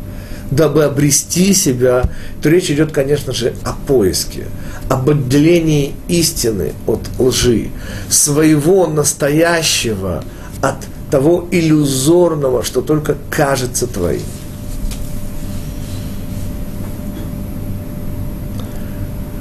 [0.55, 2.05] дабы обрести себя,
[2.43, 4.45] то речь идет, конечно же, о поиске,
[4.89, 7.69] об отделении истины от лжи,
[8.09, 10.25] своего настоящего
[10.63, 10.77] от
[11.11, 14.23] того иллюзорного, что только кажется твоим.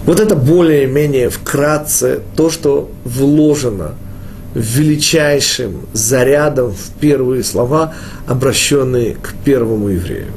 [0.06, 3.94] Вот это более-менее вкратце то, что вложено
[4.54, 7.94] величайшим зарядом в первые слова,
[8.28, 10.28] обращенные к первому еврею.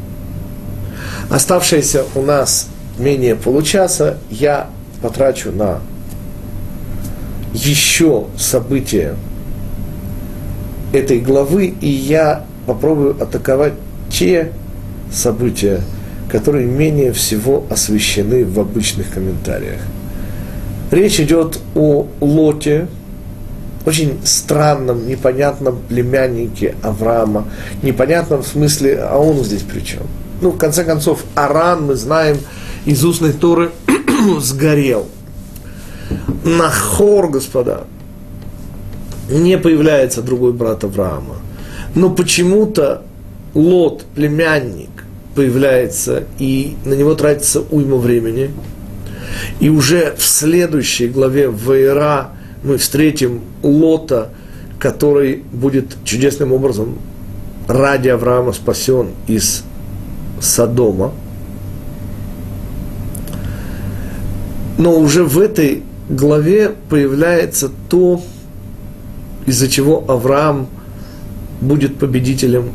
[1.30, 4.68] Оставшееся у нас менее получаса я
[5.02, 5.80] потрачу на
[7.52, 9.16] еще события
[10.92, 13.74] этой главы, и я попробую атаковать
[14.10, 14.52] те
[15.12, 15.80] события,
[16.30, 19.80] которые менее всего освещены в обычных комментариях.
[20.90, 22.86] Речь идет о Лоте,
[23.84, 27.44] очень странном, непонятном племяннике Авраама,
[27.82, 30.02] непонятном в смысле, а он здесь при чем?
[30.40, 32.38] Ну, в конце концов, Аран, мы знаем,
[32.84, 33.70] из устной Торы
[34.40, 35.06] сгорел.
[36.44, 37.84] Нахор, господа,
[39.30, 41.36] не появляется другой брат Авраама.
[41.94, 43.02] Но почему-то
[43.54, 44.90] Лот, племянник,
[45.34, 48.50] появляется, и на него тратится уйма времени.
[49.60, 52.30] И уже в следующей главе Ваера
[52.62, 54.28] мы встретим Лота,
[54.78, 56.98] который будет чудесным образом
[57.66, 59.64] ради Авраама спасен из
[60.46, 61.12] Содома.
[64.78, 68.22] Но уже в этой главе появляется то,
[69.46, 70.68] из-за чего Авраам
[71.60, 72.70] будет победителем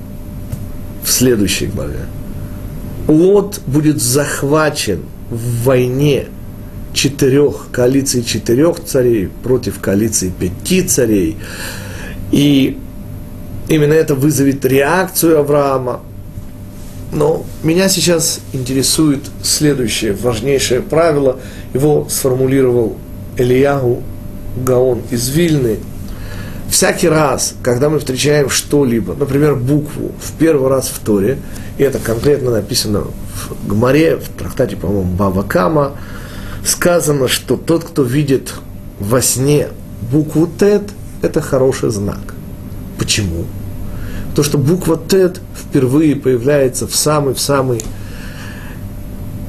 [1.03, 2.05] в следующей главе.
[3.07, 6.27] Лот будет захвачен в войне
[6.93, 11.37] четырех, коалиции четырех царей против коалиции пяти царей.
[12.31, 12.77] И
[13.69, 16.01] именно это вызовет реакцию Авраама.
[17.11, 21.39] Но меня сейчас интересует следующее важнейшее правило.
[21.73, 22.97] Его сформулировал
[23.37, 24.01] Ильягу
[24.57, 25.79] Гаон из Вильны.
[26.69, 31.37] Всякий раз, когда мы встречаем что-либо, например, букву в первый раз в Торе,
[31.77, 35.97] и это конкретно написано в Гмаре, в трактате, по-моему, Бавакама,
[36.65, 38.53] сказано, что тот, кто видит
[38.99, 39.67] во сне
[40.13, 40.83] букву Тет,
[41.21, 42.35] это хороший знак.
[42.97, 43.45] Почему?
[44.35, 47.81] То, что буква Тет впервые появляется в самый-в самый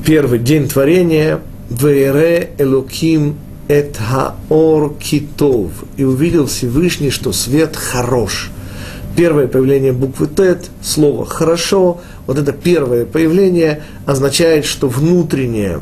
[0.05, 3.37] первый день творения, Вейре Элоким
[3.69, 5.71] Эт Хаор Китов.
[5.97, 8.51] И увидел Всевышний, что свет хорош.
[9.17, 15.81] Первое появление буквы Тет, слово «хорошо», вот это первое появление означает, что внутреннее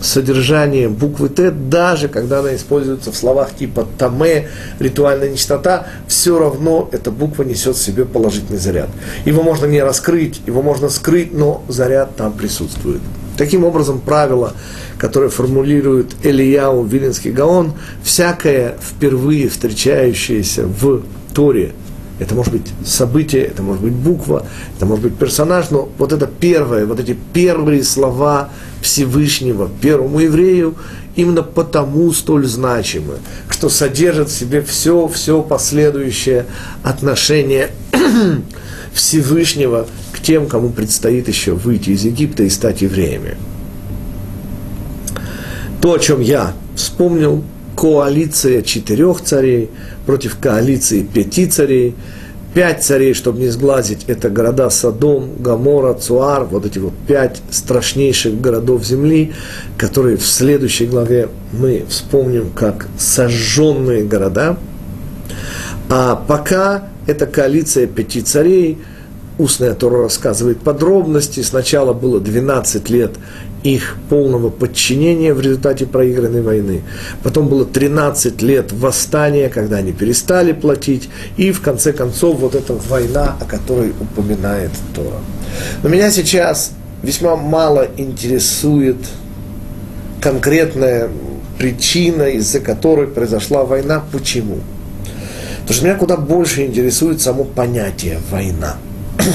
[0.00, 6.88] содержание буквы Т, даже когда она используется в словах типа «таме», «ритуальная нечистота», все равно
[6.92, 8.88] эта буква несет в себе положительный заряд.
[9.24, 13.00] Его можно не раскрыть, его можно скрыть, но заряд там присутствует.
[13.36, 14.54] Таким образом, правило,
[14.98, 21.02] которое формулирует Элияу Вилинский Гаон, всякое впервые встречающееся в
[21.34, 21.72] Торе–
[22.18, 24.46] это может быть событие, это может быть буква,
[24.76, 28.50] это может быть персонаж, но вот это первое, вот эти первые слова
[28.80, 30.76] Всевышнего первому еврею
[31.14, 36.46] именно потому столь значимы, что содержит в себе все, все последующее
[36.82, 37.70] отношение
[38.92, 43.36] Всевышнего к тем, кому предстоит еще выйти из Египта и стать евреями.
[45.80, 47.44] То, о чем я вспомнил,
[47.76, 49.70] коалиция четырех царей
[50.06, 51.94] против коалиции пяти царей.
[52.54, 58.40] Пять царей, чтобы не сглазить, это города Содом, Гамора, Цуар, вот эти вот пять страшнейших
[58.40, 59.34] городов земли,
[59.76, 64.56] которые в следующей главе мы вспомним как сожженные города.
[65.90, 68.78] А пока это коалиция пяти царей,
[69.38, 71.40] устная Тора рассказывает подробности.
[71.40, 73.12] Сначала было 12 лет
[73.62, 76.82] их полного подчинения в результате проигранной войны.
[77.22, 81.08] Потом было 13 лет восстания, когда они перестали платить.
[81.36, 85.18] И в конце концов вот эта война, о которой упоминает Тора.
[85.82, 86.72] Но меня сейчас
[87.02, 88.98] весьма мало интересует
[90.20, 91.10] конкретная
[91.58, 94.02] причина, из-за которой произошла война.
[94.12, 94.58] Почему?
[95.62, 98.76] Потому что меня куда больше интересует само понятие «война».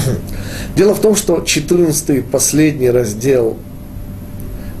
[0.76, 3.56] Дело в том, что 14 последний раздел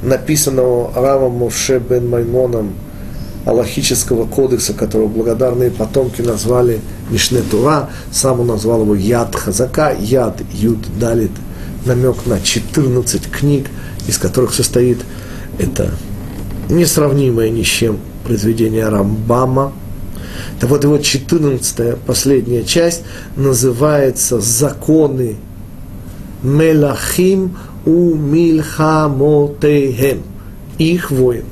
[0.02, 2.74] написанного Равом Мовше бен Маймоном
[3.44, 10.40] Аллахического кодекса, которого благодарные потомки назвали Мишне Тура, сам он назвал его Яд Хазака, Яд
[10.52, 11.32] Юд Далит,
[11.84, 13.66] намек на 14 книг,
[14.06, 14.98] из которых состоит
[15.58, 15.90] это
[16.68, 19.72] несравнимое ни с чем произведение Рамбама.
[20.60, 23.02] Так вот, его 14 последняя часть
[23.36, 25.36] называется «Законы
[26.42, 30.22] Мелахим у мильхамотейхем,
[30.78, 31.44] их воин.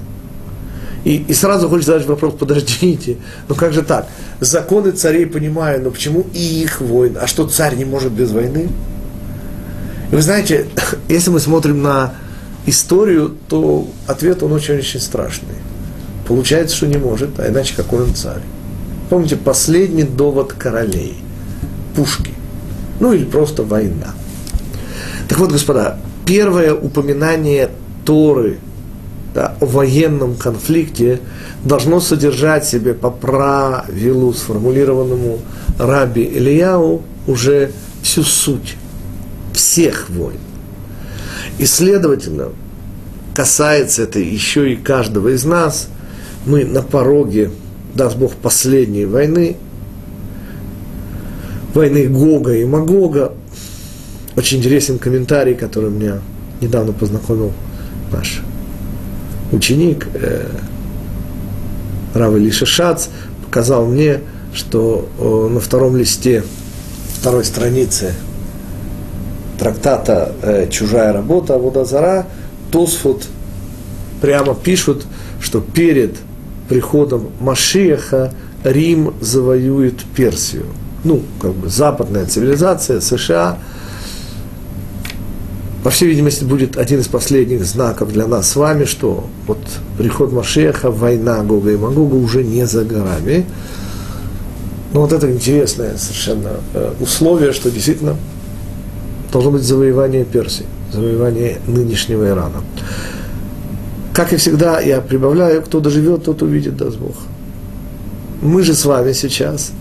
[1.04, 3.16] И, и сразу хочется задать вопрос, подождите,
[3.48, 4.06] ну как же так?
[4.40, 7.16] Законы царей понимаю, но почему и их воин?
[7.20, 8.68] А что царь не может без войны?
[10.12, 10.66] И вы знаете,
[11.08, 12.14] если мы смотрим на
[12.66, 15.54] историю, то ответ он очень-очень страшный.
[16.28, 18.42] Получается, что не может, а иначе какой он царь?
[19.10, 21.16] Помните, последний довод королей,
[21.96, 22.32] пушки,
[23.00, 24.14] ну или просто война.
[25.28, 27.70] Так вот, господа, первое упоминание
[28.06, 28.58] Торы
[29.34, 31.20] да, о военном конфликте
[31.64, 35.40] должно содержать в себе по правилу, сформулированному
[35.78, 38.76] Раби Ильяу, уже всю суть
[39.52, 40.38] всех войн.
[41.58, 42.48] И, следовательно,
[43.34, 45.88] касается это еще и каждого из нас,
[46.46, 47.50] мы на пороге,
[47.94, 49.56] даст Бог, последней войны,
[51.74, 53.32] войны Гога и Магога,
[54.36, 56.20] очень интересен комментарий, который меня
[56.60, 57.52] недавно познакомил
[58.12, 58.42] наш
[59.52, 60.46] ученик э,
[62.14, 63.08] Рав Илиша Шац,
[63.44, 64.20] показал мне,
[64.54, 66.44] что э, на втором листе
[67.18, 68.14] второй страницы
[69.58, 72.26] трактата э, «Чужая работа» Аводазара
[72.70, 73.26] Тосфот
[74.20, 75.06] прямо пишут,
[75.40, 76.16] что перед
[76.70, 78.32] приходом Машиеха
[78.64, 80.64] Рим завоюет Персию.
[81.04, 83.58] Ну, как бы западная цивилизация, США–
[85.82, 89.58] по всей видимости, будет один из последних знаков для нас с вами, что вот
[89.96, 93.46] приход Машеха, война Гога и Магога уже не за горами.
[94.92, 98.16] Но вот это интересное совершенно э, условие, что действительно
[99.32, 102.62] должно быть завоевание Персии, завоевание нынешнего Ирана.
[104.12, 107.16] Как и всегда, я прибавляю, кто доживет, тот увидит, даст Бог.
[108.42, 109.72] Мы же с вами сейчас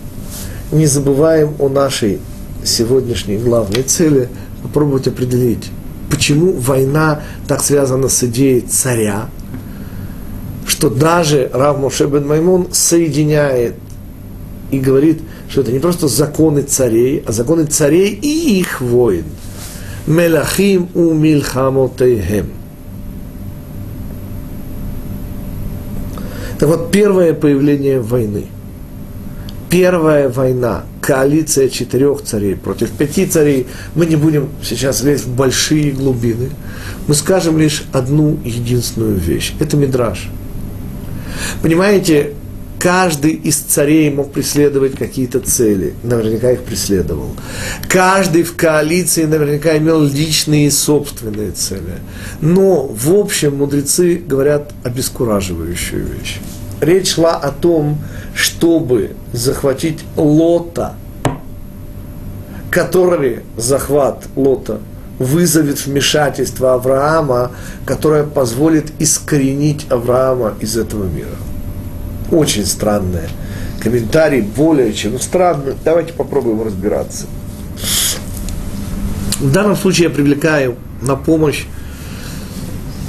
[0.70, 2.20] не забываем о нашей
[2.64, 4.28] сегодняшней главной цели,
[4.62, 5.70] попробовать определить,
[6.10, 9.28] почему война так связана с идеей царя,
[10.66, 13.74] что даже Рав Моше бен Маймон соединяет
[14.70, 19.24] и говорит, что это не просто законы царей, а законы царей и их воин.
[20.06, 22.59] Мелахим у мильхамотейхем.
[26.60, 28.44] Так вот, первое появление войны.
[29.70, 33.66] Первая война коалиция четырех царей против пяти царей.
[33.94, 36.50] Мы не будем сейчас лезть в большие глубины.
[37.08, 39.54] Мы скажем лишь одну единственную вещь.
[39.58, 40.28] Это мидраж.
[41.62, 42.34] Понимаете,
[42.80, 47.28] Каждый из царей мог преследовать какие-то цели, наверняка их преследовал.
[47.86, 51.98] Каждый в коалиции наверняка имел личные и собственные цели.
[52.40, 56.38] Но, в общем, мудрецы говорят обескураживающую вещь.
[56.80, 57.98] Речь шла о том,
[58.34, 60.94] чтобы захватить Лота,
[62.70, 64.80] который захват Лота
[65.18, 67.50] вызовет вмешательство Авраама,
[67.84, 71.36] которое позволит искоренить Авраама из этого мира.
[72.30, 73.28] Очень странное.
[73.80, 75.74] Комментарий более чем странный.
[75.84, 77.26] Давайте попробуем разбираться.
[79.40, 81.64] В данном случае я привлекаю на помощь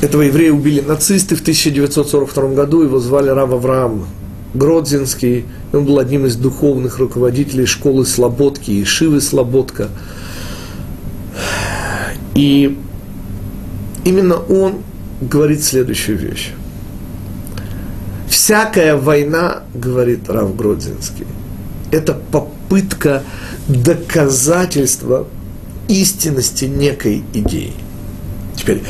[0.01, 4.07] этого еврея убили нацисты в 1942 году, его звали Рав Авраам
[4.55, 9.89] Гродзинский, он был одним из духовных руководителей школы Слободки и Шивы Слободка.
[12.33, 12.77] И
[14.03, 14.77] именно он
[15.21, 16.51] говорит следующую вещь.
[18.41, 21.27] Всякая война, говорит Рав Гродзинский,
[21.91, 23.21] это попытка
[23.67, 25.27] доказательства
[25.87, 27.71] истинности некой идеи.
[28.55, 28.81] Теперь,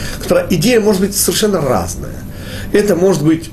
[0.51, 2.15] идея может быть совершенно разная.
[2.71, 3.51] Это может быть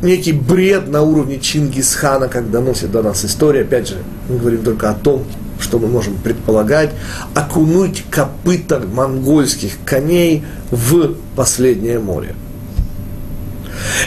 [0.00, 3.60] некий бред на уровне Чингисхана, как доносит до нас история.
[3.60, 3.98] Опять же,
[4.30, 5.26] мы говорим только о том,
[5.60, 6.92] что мы можем предполагать,
[7.34, 12.34] окунуть копыта монгольских коней в последнее море.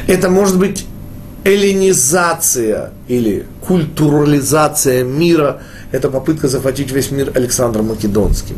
[0.07, 0.87] Это может быть
[1.43, 5.61] эллинизация или культурализация мира,
[5.91, 8.57] это попытка захватить весь мир Александром Македонским.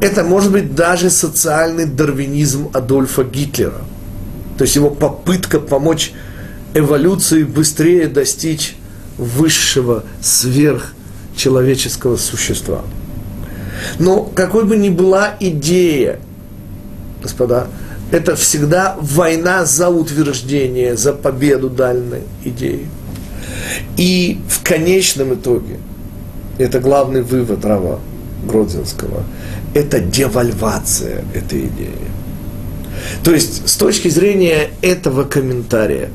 [0.00, 3.82] Это может быть даже социальный дарвинизм Адольфа Гитлера.
[4.56, 6.12] То есть его попытка помочь
[6.74, 8.76] эволюции быстрее достичь
[9.18, 12.82] высшего сверхчеловеческого существа.
[13.98, 16.18] Но какой бы ни была идея,
[17.22, 17.66] господа,
[18.12, 22.86] это всегда война за утверждение, за победу данной идеи.
[23.96, 25.78] И в конечном итоге,
[26.58, 28.00] это главный вывод Рава
[28.46, 29.24] Гродзинского,
[29.74, 32.12] это девальвация этой идеи.
[33.24, 36.10] То есть, с точки зрения этого комментария,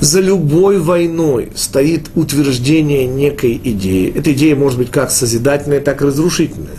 [0.00, 4.12] за любой войной стоит утверждение некой идеи.
[4.16, 6.78] Эта идея может быть как созидательная, так и разрушительная.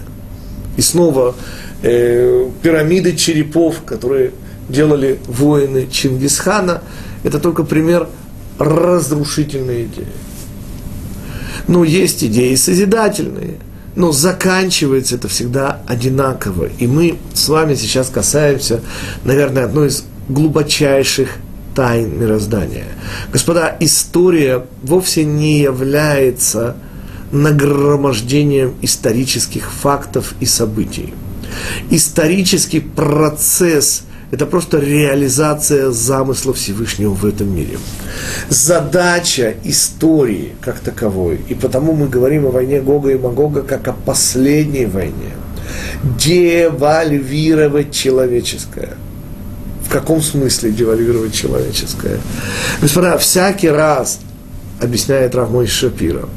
[0.78, 1.36] И снова
[1.82, 4.32] э, пирамиды черепов, которые
[4.70, 6.82] делали воины Чингисхана,
[7.24, 8.08] это только пример
[8.60, 10.08] разрушительной идеи.
[11.68, 13.56] Но есть идеи созидательные,
[13.96, 16.70] но заканчивается это всегда одинаково.
[16.78, 18.82] И мы с вами сейчас касаемся,
[19.24, 21.30] наверное, одной из глубочайших
[21.76, 22.86] тайн мироздания.
[23.32, 26.76] Господа, история вовсе не является
[27.32, 31.14] нагромождением исторических фактов и событий.
[31.89, 37.78] Исторический процесс– это просто реализация замысла Всевышнего в этом мире.
[38.49, 43.93] Задача истории как таковой, и потому мы говорим о войне Гога и Магога как о
[43.93, 45.34] последней войне,
[46.18, 48.97] девальвировать человеческое–
[49.88, 52.20] в каком смысле девальвировать человеческое?
[52.82, 54.20] Господа, всякий раз,
[54.82, 56.28] объясняет Равмой Шапира,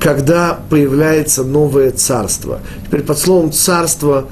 [0.00, 4.26] когда появляется новое царство, теперь под словом царство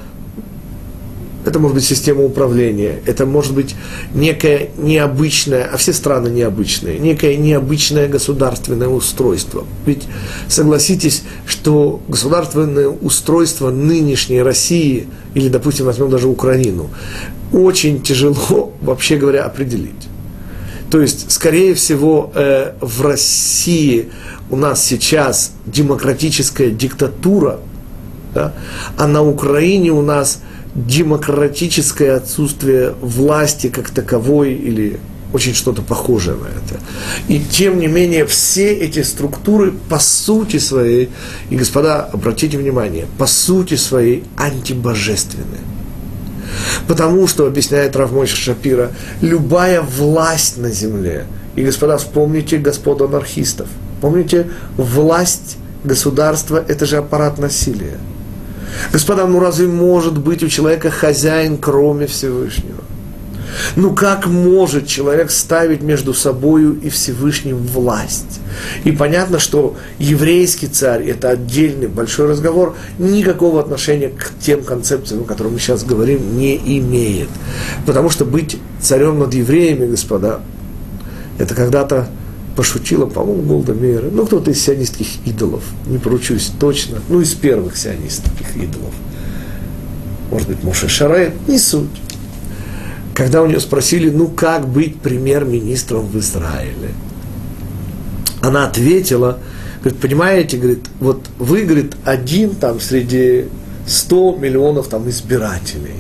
[1.49, 3.75] это может быть система управления, это может быть
[4.15, 9.65] некое необычное, а все страны необычные, некое необычное государственное устройство.
[9.87, 10.05] Ведь
[10.47, 16.91] согласитесь, что государственное устройство нынешней России, или, допустим, возьмем даже Украину,
[17.53, 20.09] очень тяжело, вообще говоря, определить.
[20.91, 24.11] То есть, скорее всего, э, в России
[24.51, 27.61] у нас сейчас демократическая диктатура,
[28.35, 28.55] да,
[28.99, 30.41] а на Украине у нас
[30.87, 35.01] демократическое отсутствие власти как таковой или
[35.33, 36.81] очень что-то похожее на это.
[37.29, 41.11] И тем не менее все эти структуры по сути своей,
[41.51, 45.61] и господа, обратите внимание, по сути своей антибожественные.
[46.87, 51.27] Потому что, объясняет Равмойша Шапира, любая власть на земле,
[51.57, 53.69] и, господа, вспомните господ анархистов,
[54.01, 57.99] помните, власть государства– это же аппарат насилия.
[58.93, 62.85] Господа, ну разве может быть у человека хозяин, кроме Всевышнего?
[63.77, 68.41] Ну как может человек ставить между собою и Всевышним власть?
[68.85, 75.25] И понятно, что еврейский царь– это отдельный большой разговор, никакого отношения к тем концепциям, о
[75.25, 77.29] которых мы сейчас говорим, не имеет.
[77.87, 80.41] Потому что быть царем над евреями, господа,
[81.39, 82.09] это когда-то
[82.59, 87.77] пошутила, по-моему, Голда Мейер, ну, кто-то из сионистских идолов, не поручусь точно, ну, из первых
[87.77, 88.93] сионистских идолов.
[90.33, 91.89] Может быть, Моше Шарай, не суть
[93.15, 96.91] когда у нее спросили, ну как быть премьер-министром в Израиле.
[98.43, 99.41] она ответила,
[99.83, 103.47] говорит, понимаете, говорит, вот вы, говорит, один там среди
[103.89, 105.97] 100 миллионов там избирателей.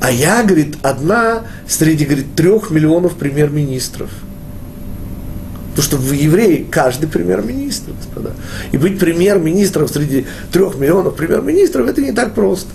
[0.00, 4.08] А я, говорит, одна среди, говорит, трех миллионов премьер-министров.
[5.76, 8.32] Потому что в евреи каждый премьер-министр, господа.
[8.72, 12.70] И быть премьер-министром среди трех миллионов премьер-министров, это не так просто.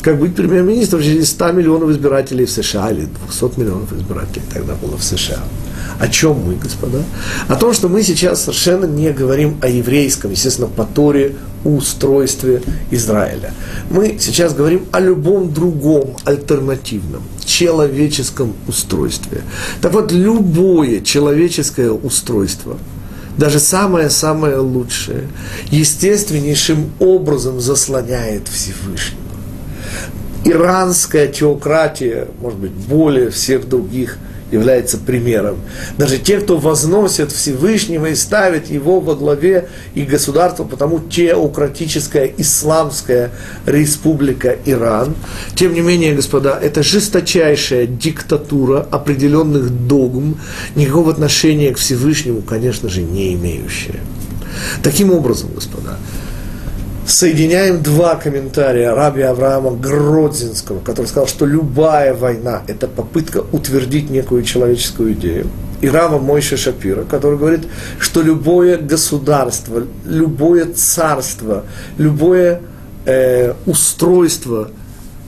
[0.00, 4.96] Как быть премьер-министром среди 100 миллионов избирателей в США или 200 миллионов избирателей тогда было
[4.96, 5.40] в США.
[5.98, 7.02] О чем мы, господа?
[7.48, 13.52] О том, что мы сейчас совершенно не говорим о еврейском, естественно, по Торе, устройстве Израиля.
[13.90, 19.42] Мы сейчас говорим о любом другом альтернативном человеческом устройстве.
[19.80, 22.76] Так вот, любое человеческое устройство,
[23.36, 25.28] даже самое-самое лучшее,
[25.70, 29.22] естественнейшим образом заслоняет Всевышнего.
[30.44, 34.18] Иранская теократия, может быть, более всех других–
[34.50, 35.56] является примером.
[35.98, 43.30] Даже те, кто возносят Всевышнего и ставят его во главе и государства, потому теократическая исламская
[43.66, 45.14] республика Иран,
[45.54, 50.38] тем не менее, господа, это жесточайшая диктатура определенных догм,
[50.74, 54.00] никакого отношения к Всевышнему, конечно же, не имеющая.
[54.82, 55.98] Таким образом, господа,
[57.06, 64.42] соединяем два комментария раби Авраама Гродзинского, который сказал, что любая война– это попытка утвердить некую
[64.42, 65.46] человеческую идею,
[65.80, 67.66] и Рава Мойша Шапира, который говорит,
[68.00, 71.64] что любое государство, любое царство,
[71.98, 72.62] любое
[73.04, 74.70] э, устройство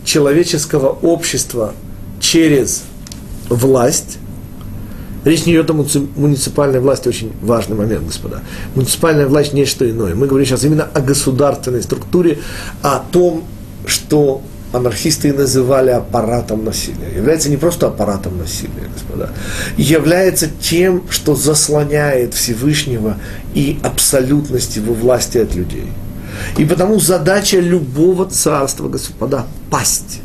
[0.05, 1.75] человеческого общества
[2.19, 2.83] через
[3.49, 4.19] власть
[5.29, 8.41] Речь не идет о муниципальной власти, очень важный момент, господа.
[8.75, 10.15] Муниципальная власть не что иное.
[10.15, 12.39] Мы говорим сейчас именно о государственной структуре,
[12.81, 13.45] о том,
[13.85, 14.41] что
[14.73, 17.15] анархисты называли аппаратом насилия.
[17.15, 19.29] Является не просто аппаратом насилия, господа,
[19.77, 23.19] является тем, что заслоняет Всевышнего
[23.53, 25.89] и абсолютность его власти от людей.
[26.57, 30.23] И потому задача любого царства, господа, пасть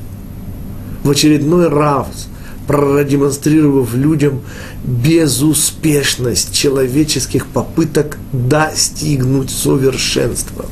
[1.04, 2.30] в очередной раз–
[2.68, 4.41] продемонстрировав людям
[4.84, 10.66] безуспешность человеческих попыток достигнуть совершенства.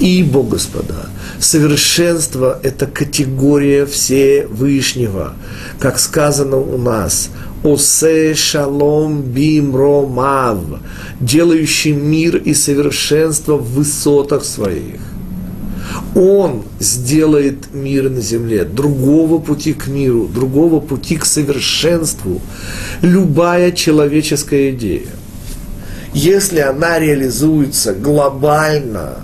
[0.00, 1.08] Ибо, господа,
[1.38, 5.34] совершенство– это категория Всевышнего.
[5.78, 7.30] Как сказано у нас,
[7.64, 10.58] «Осе шалом бимромав»,
[11.20, 15.00] делающий мир и совершенство в высотах своих.
[16.14, 18.64] Он сделает мир на земле.
[18.64, 22.40] Другого пути к миру, другого пути к совершенству.
[23.02, 25.06] Любая человеческая идея,
[26.14, 29.16] если она реализуется глобально,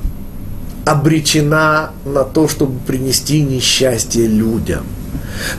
[0.85, 4.85] обречена на то, чтобы принести несчастье людям.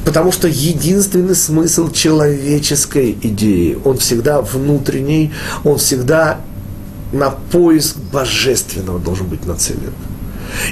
[0.05, 6.39] Потому что единственный смысл человеческой идеи, он всегда внутренний, он всегда
[7.11, 9.93] на поиск божественного должен быть нацелен.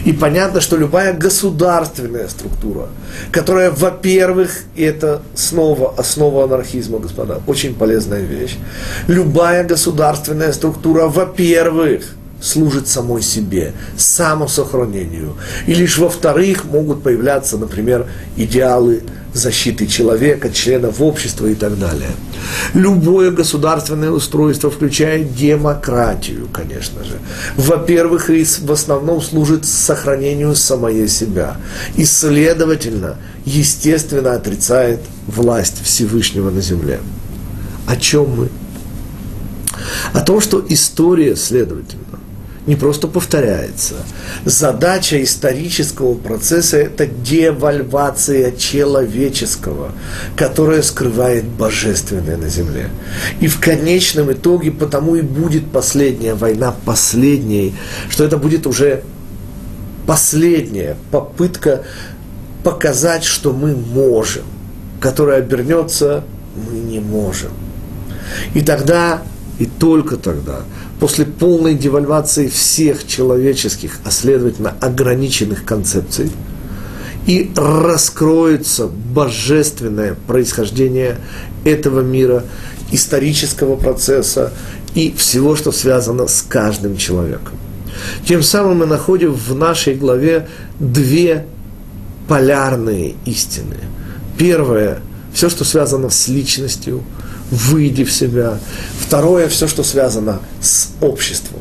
[0.06, 2.88] И понятно, что любая государственная структура,
[3.32, 8.58] которая, во-первых, и это снова основа анархизма, господа, очень полезная вещь,
[9.08, 15.38] любая государственная структура, во-первых, служит самой себе, самосохранению.
[15.66, 22.12] И лишь во-вторых могут появляться, например, идеалы защиты человека, членов общества и так далее.
[22.74, 27.18] Любое государственное устройство включает демократию, конечно же.
[27.56, 31.58] Во-первых, в основном служит сохранению самой себя.
[31.96, 33.16] И, следовательно,
[33.46, 37.00] естественно отрицает власть Всевышнего на земле.
[37.88, 38.50] О чем мы?
[40.14, 42.13] О том, что история, следовательно,
[42.66, 43.96] не просто повторяется.
[44.46, 49.92] Задача исторического процесса– это девальвация человеческого,
[50.38, 52.90] которая скрывает божественное на земле.
[53.42, 57.76] И в конечном итоге потому и будет последняя война последней,
[58.10, 59.04] что это будет уже
[60.08, 61.84] последняя попытка
[62.64, 64.44] показать, что мы можем,
[65.02, 66.24] которая обернется
[66.56, 67.52] «мы не можем».
[68.54, 69.22] И тогда,
[69.60, 70.62] и только тогда–
[71.04, 76.32] после полной девальвации всех человеческих, а следовательно ограниченных концепций,
[77.28, 81.18] и раскроется божественное происхождение
[81.66, 82.46] этого мира,
[82.94, 84.54] исторического процесса
[84.96, 87.58] и всего, что связано с каждым человеком.
[88.26, 90.48] Тем самым мы находим в нашей главе
[90.80, 91.46] две
[92.30, 93.76] полярные истины.
[94.38, 95.02] Первое–
[95.34, 97.04] все, что связано с личностью–
[97.52, 98.58] выйди в себя.
[99.00, 101.60] Второе, все, что связано с обществом.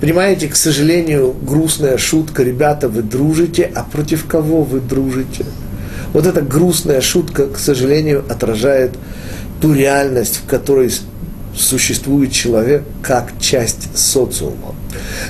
[0.00, 5.44] Понимаете, к сожалению, грустная шутка, ребята, вы дружите, а против кого вы дружите?
[6.12, 8.92] Вот эта грустная шутка, к сожалению, отражает
[9.60, 10.90] ту реальность, в которой
[11.56, 14.74] существует человек как часть социума.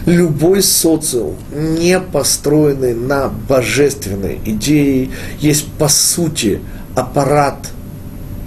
[0.05, 5.09] Любой социум, не построенный на божественной идее,
[5.41, 6.61] есть по сути
[6.95, 7.71] аппарат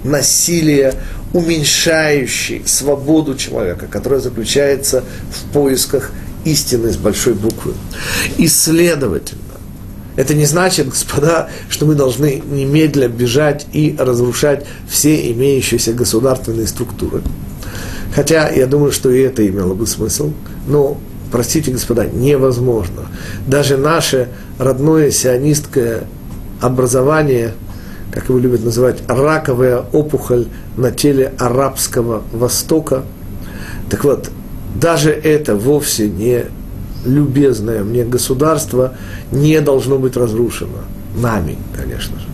[0.04, 0.94] насилия,
[1.32, 6.12] уменьшающий свободу человека, которая заключается в поисках
[6.44, 7.74] истины с большой буквы.
[8.36, 9.40] И следовательно,
[10.16, 17.22] это не значит, господа, что мы должны немедля бежать и разрушать все имеющиеся государственные структуры.
[18.14, 20.32] Хотя я думаю, что и это имело бы смысл.
[20.66, 20.98] Но,
[21.30, 23.06] простите, господа, невозможно.
[23.46, 24.28] Даже наше
[24.58, 26.04] родное сионистское
[26.60, 27.54] образование,
[28.12, 30.46] как его любят называть, раковая опухоль
[30.76, 33.04] на теле арабского Востока.
[33.88, 34.30] Так вот,
[34.80, 36.44] даже это вовсе не
[37.04, 38.94] любезное мне государство
[39.32, 40.78] не должно быть разрушено.
[41.16, 42.26] Нами, конечно же.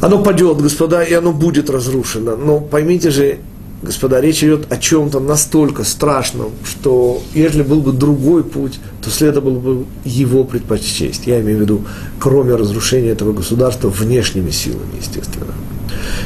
[0.00, 2.36] Оно падет, господа, и оно будет разрушено.
[2.36, 3.38] Но поймите же,
[3.82, 9.58] господа, речь идет о чем-то настолько страшном, что если был бы другой путь, то следовало
[9.58, 11.26] бы его предпочесть.
[11.26, 11.84] Я имею в виду,
[12.18, 15.52] кроме разрушения этого государства внешними силами, естественно,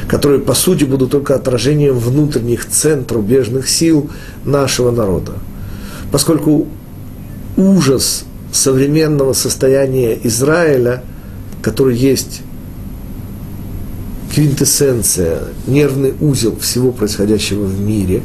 [0.07, 4.09] которые, по сути, будут только отражением внутренних центров рубежных сил
[4.45, 5.33] нашего народа
[6.11, 6.67] поскольку
[7.55, 11.03] ужас современного состояния Израиля,
[11.61, 12.41] который есть
[14.37, 18.21] квинтэссенция, нервный узел всего происходящего в мире,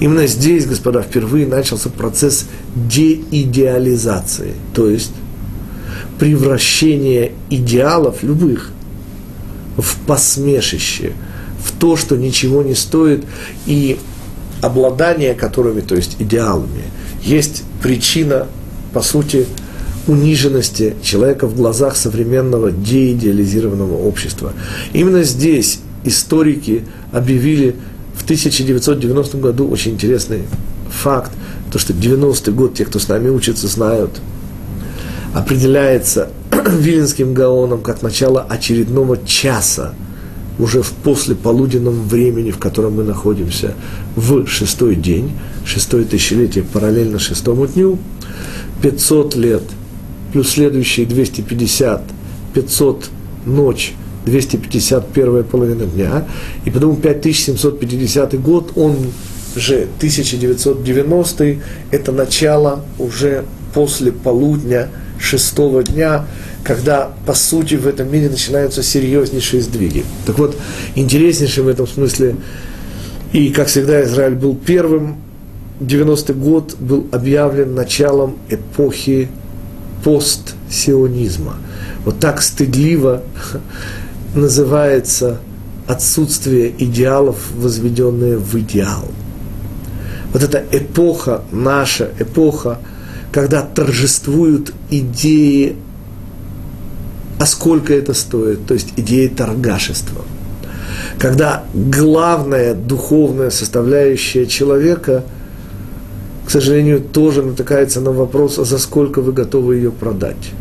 [0.00, 5.12] именно здесь, господа, впервые начался процесс деидеализации, то есть
[6.18, 8.70] превращение идеалов любых
[9.78, 11.14] в посмешище,
[11.64, 13.24] в то, что ничего не стоит,
[13.64, 13.98] и
[14.60, 16.84] обладание которыми, то есть идеалами,
[17.24, 18.46] есть причина,
[18.92, 19.46] по сути,
[20.06, 24.52] униженности человека в глазах современного деидеализированного общества.
[24.92, 27.76] Именно здесь историки объявили
[28.14, 30.42] в 1990 году очень интересный
[30.90, 31.30] факт,
[31.72, 34.20] то, что 90-й год, те, кто с нами учится, знают,
[35.34, 36.30] определяется
[36.66, 39.94] Виленским Гаоном как начало очередного часа
[40.58, 43.74] уже в послеполуденном времени, в котором мы находимся,
[44.16, 45.32] в шестой день,
[45.64, 47.98] шестое тысячелетие параллельно шестому дню,
[48.82, 49.62] 500 лет,
[50.32, 52.02] плюс следующие 250,
[52.54, 53.10] 500
[53.46, 53.94] ночь,
[54.26, 56.24] 251 половина дня,
[56.64, 58.96] и потом 5750 год, он
[59.56, 61.56] же 1990,
[61.90, 66.26] это начало уже после полудня шестого дня,
[66.64, 70.04] когда, по сути, в этом мире начинаются серьезнейшие сдвиги.
[70.26, 70.56] Так вот,
[70.94, 72.36] интереснейшим в этом смысле,
[73.32, 75.16] и, как всегда, Израиль был первым,
[75.80, 79.28] 90-й год был объявлен началом эпохи
[80.04, 81.56] постсионизма.
[82.04, 83.22] Вот так стыдливо
[84.34, 85.40] называется
[85.86, 89.08] отсутствие идеалов, возведенные в идеал.
[90.32, 92.78] Вот эта эпоха, наша эпоха,
[93.32, 95.76] когда торжествуют идеи
[97.42, 100.24] а сколько это стоит, то есть идея торгашества.
[101.18, 105.24] Когда главная духовная составляющая человека,
[106.52, 110.52] сожалению, тоже натыкается на вопрос, а за сколько вы готовы ее продать.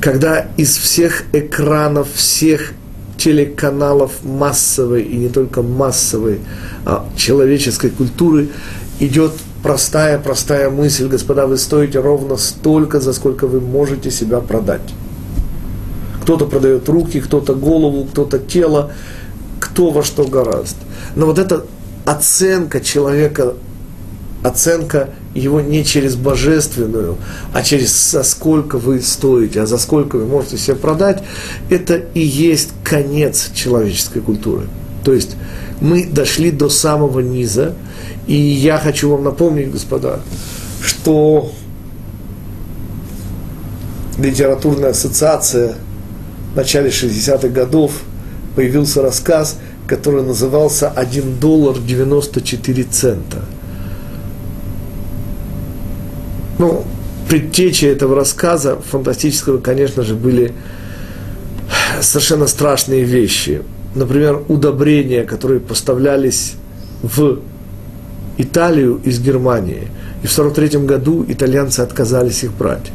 [0.00, 2.72] Когда из всех экранов, всех
[3.18, 6.40] телеканалов массовой и не только массовой
[6.84, 8.48] а человеческой культуры
[9.00, 9.32] идет
[9.62, 14.94] простая-простая мысль, господа, вы стоите ровно столько, за сколько вы можете себя продать.
[16.22, 18.90] Кто-то продает руки, кто-то голову, кто-то тело,
[19.60, 20.76] кто во что гораст.
[21.16, 21.64] Но вот эта
[22.04, 23.54] оценка человека,
[24.42, 27.16] оценка его не через божественную,
[27.52, 31.22] а через за сколько вы стоите, а за сколько вы можете себя продать,
[31.70, 34.66] это и есть конец человеческой культуры.
[35.04, 35.36] То есть
[35.80, 37.74] мы дошли до самого низа,
[38.26, 40.20] и я хочу вам напомнить, господа,
[40.82, 41.52] что
[44.18, 45.74] литературная ассоциация–
[46.52, 48.02] в начале 60-х годов
[48.54, 53.44] появился рассказ, который назывался «1 доллар 94 цента».
[56.62, 56.84] Ну,
[57.28, 60.52] предтечи этого рассказа фантастического, конечно же, были
[62.00, 63.62] совершенно страшные вещи.
[63.96, 66.52] Например, удобрения, которые поставлялись
[67.02, 67.40] в
[68.38, 69.88] Италию из Германии.
[70.22, 72.92] И в 1943 году итальянцы отказались их брать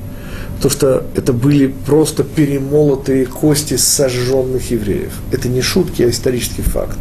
[0.62, 5.12] то, что это были просто перемолотые кости сожженных евреев.
[5.34, 6.98] Это не шутки, а исторический факт.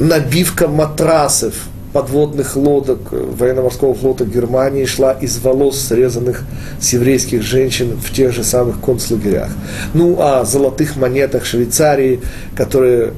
[0.00, 1.54] Набивка матрасов
[1.92, 6.44] подводных лодок военно-морского флота Германии шла из волос, срезанных
[6.80, 9.50] с еврейских женщин в тех же самых концлагерях.
[9.94, 12.20] Ну, а золотых монетах Швейцарии,
[12.54, 13.12] которые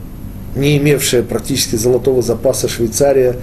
[0.55, 3.37] не имевшая практически золотого запаса Швейцария,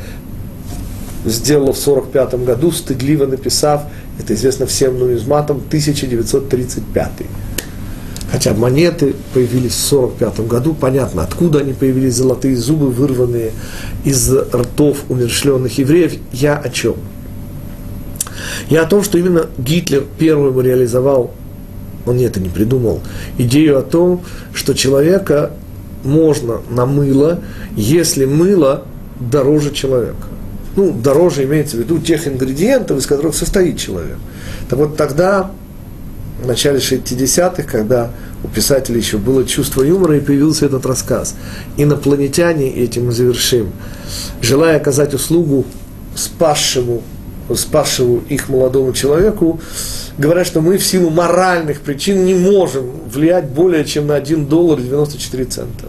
[1.25, 3.83] сделала в 1945 году, стыдливо написав,
[4.19, 7.11] это известно всем нумизматам, 1935.
[8.31, 13.51] Хотя монеты появились в 1945 году, понятно, откуда они появились, золотые зубы, вырванные
[14.03, 16.13] из ртов умершленных евреев.
[16.33, 16.95] Я о чем?
[18.69, 21.31] Я о том, что именно Гитлер первым реализовал,
[22.05, 23.01] он это не придумал,
[23.37, 24.21] идею о том,
[24.53, 25.51] что человека
[26.03, 27.39] можно на мыло,
[27.75, 28.83] если мыло
[29.19, 30.27] дороже человека.
[30.75, 34.17] Ну, дороже имеется в виду тех ингредиентов, из которых состоит человек.
[34.69, 35.51] Так вот тогда,
[36.41, 38.11] в начале 60-х, когда
[38.43, 41.35] у писателя еще было чувство юмора, и появился этот рассказ.
[41.77, 43.71] Инопланетяне, этим мы завершим,
[44.41, 45.65] желая оказать услугу
[46.15, 47.01] спасшему,
[47.55, 49.59] спасшему их молодому человеку,
[50.17, 54.79] говорят, что мы в силу моральных причин не можем влиять более чем на 1 доллар
[54.79, 55.85] 94 цента.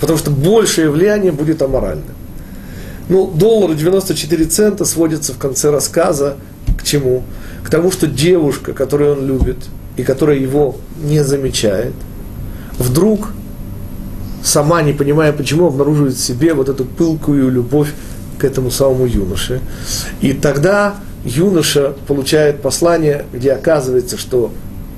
[0.00, 2.14] Потому что большее влияние будет аморальным.
[3.08, 6.36] Ну, доллар 94 цента сводится в конце рассказа
[6.78, 7.24] к чему?
[7.64, 9.58] К тому, что девушка, которую он любит,
[9.98, 11.92] и которая его не замечает,
[12.78, 13.28] вдруг,
[14.42, 17.92] сама не понимая почему, обнаруживает в себе вот эту пылкую любовь
[18.38, 19.60] к этому самому юноше.
[20.22, 20.94] И тогда
[21.24, 24.52] юноша получает послание, где оказывается, что,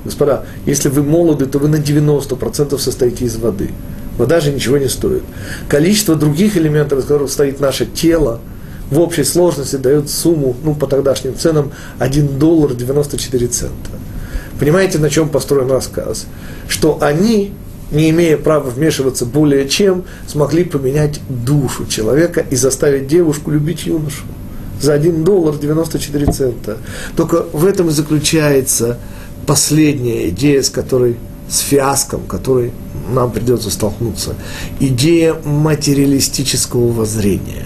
[0.05, 3.71] господа, если вы молоды, то вы на 90% состоите из воды–
[4.17, 5.23] Вода же ничего не стоит.
[5.67, 8.39] Количество других элементов, из которых стоит наше тело,
[8.91, 13.89] в общей сложности дает сумму, ну, по тогдашним ценам, 1 доллар 94 цента.
[14.61, 16.27] Понимаете, на чем построен рассказ?
[16.67, 17.51] Что они,
[17.89, 24.23] не имея права вмешиваться более чем, смогли поменять душу человека и заставить девушку любить юношу
[24.79, 26.77] за 1 доллар 94 цента.
[27.15, 28.99] Только в этом и заключается
[29.47, 31.17] последняя идея, с которой,
[31.49, 32.71] с фиаском, который
[33.09, 34.35] нам придется столкнуться.
[34.79, 37.65] Идея материалистического воззрения.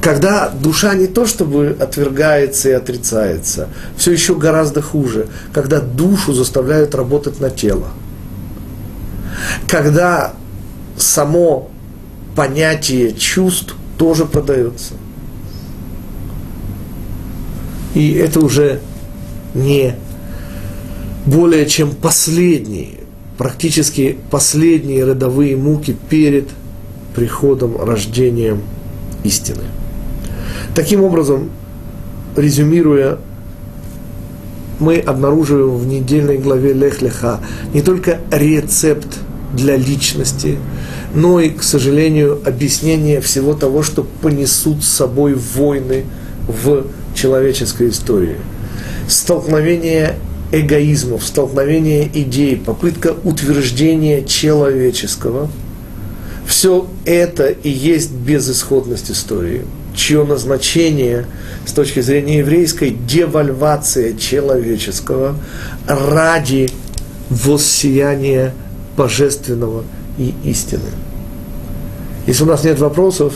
[0.00, 6.94] Когда душа не то чтобы отвергается и отрицается, все еще гораздо хуже, когда душу заставляют
[6.94, 7.88] работать на тело.
[9.68, 10.34] Когда
[10.96, 11.70] само
[12.34, 14.94] понятие чувств тоже продается.
[17.94, 18.80] И это уже
[19.54, 19.94] не
[21.26, 22.98] более чем последний
[23.38, 26.48] практически последние родовые муки перед
[27.14, 28.62] приходом, рождением
[29.28, 29.62] истины.
[30.74, 31.50] Таким образом,
[32.36, 33.18] резюмируя,
[34.80, 37.40] мы обнаруживаем в недельной главе Лех-Леха
[37.74, 39.08] не только рецепт
[39.52, 40.58] для личности,
[41.14, 46.04] но и, к сожалению, объяснение всего того, что понесут с собой войны
[46.46, 48.36] в человеческой истории.
[49.08, 50.16] Столкновение
[50.52, 55.50] эгоизмов, столкновение идей, попытка утверждения человеческого,
[56.48, 61.26] все это и есть безысходность истории, чье назначение
[61.66, 65.36] с точки зрения еврейской девальвация человеческого
[65.86, 66.70] ради
[67.28, 68.54] воссияния
[68.96, 69.84] божественного
[70.16, 70.88] и истины.
[72.26, 73.34] Если у нас нет вопросов,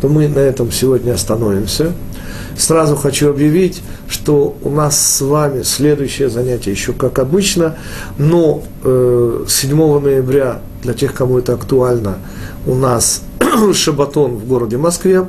[0.00, 1.92] то мы на этом сегодня остановимся.
[2.60, 7.76] Сразу хочу объявить, что у нас с вами следующее занятие еще как обычно,
[8.18, 12.18] но э, 7 ноября, для тех, кому это актуально,
[12.66, 13.22] у нас
[13.72, 15.26] шабатон в городе Москве.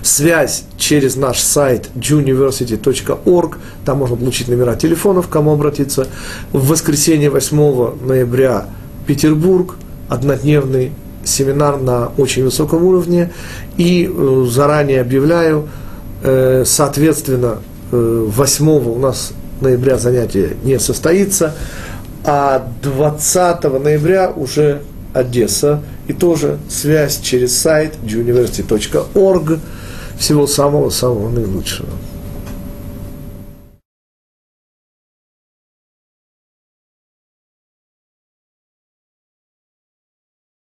[0.00, 6.06] Связь через наш сайт juniversity.org, там можно получить номера телефонов, к кому обратиться.
[6.52, 8.66] В воскресенье 8 ноября
[9.08, 9.74] Петербург,
[10.08, 10.92] однодневный
[11.24, 13.32] семинар на очень высоком уровне.
[13.76, 15.85] И э, заранее объявляю, Э,
[16.64, 17.58] соответственно,
[17.90, 21.54] 8 э, у нас ноября занятие не состоится,
[22.24, 24.82] а 20 ноября уже
[25.14, 29.60] Одесса, и тоже связь через сайт juniversity.org.
[30.18, 31.88] Всего самого-самого наилучшего.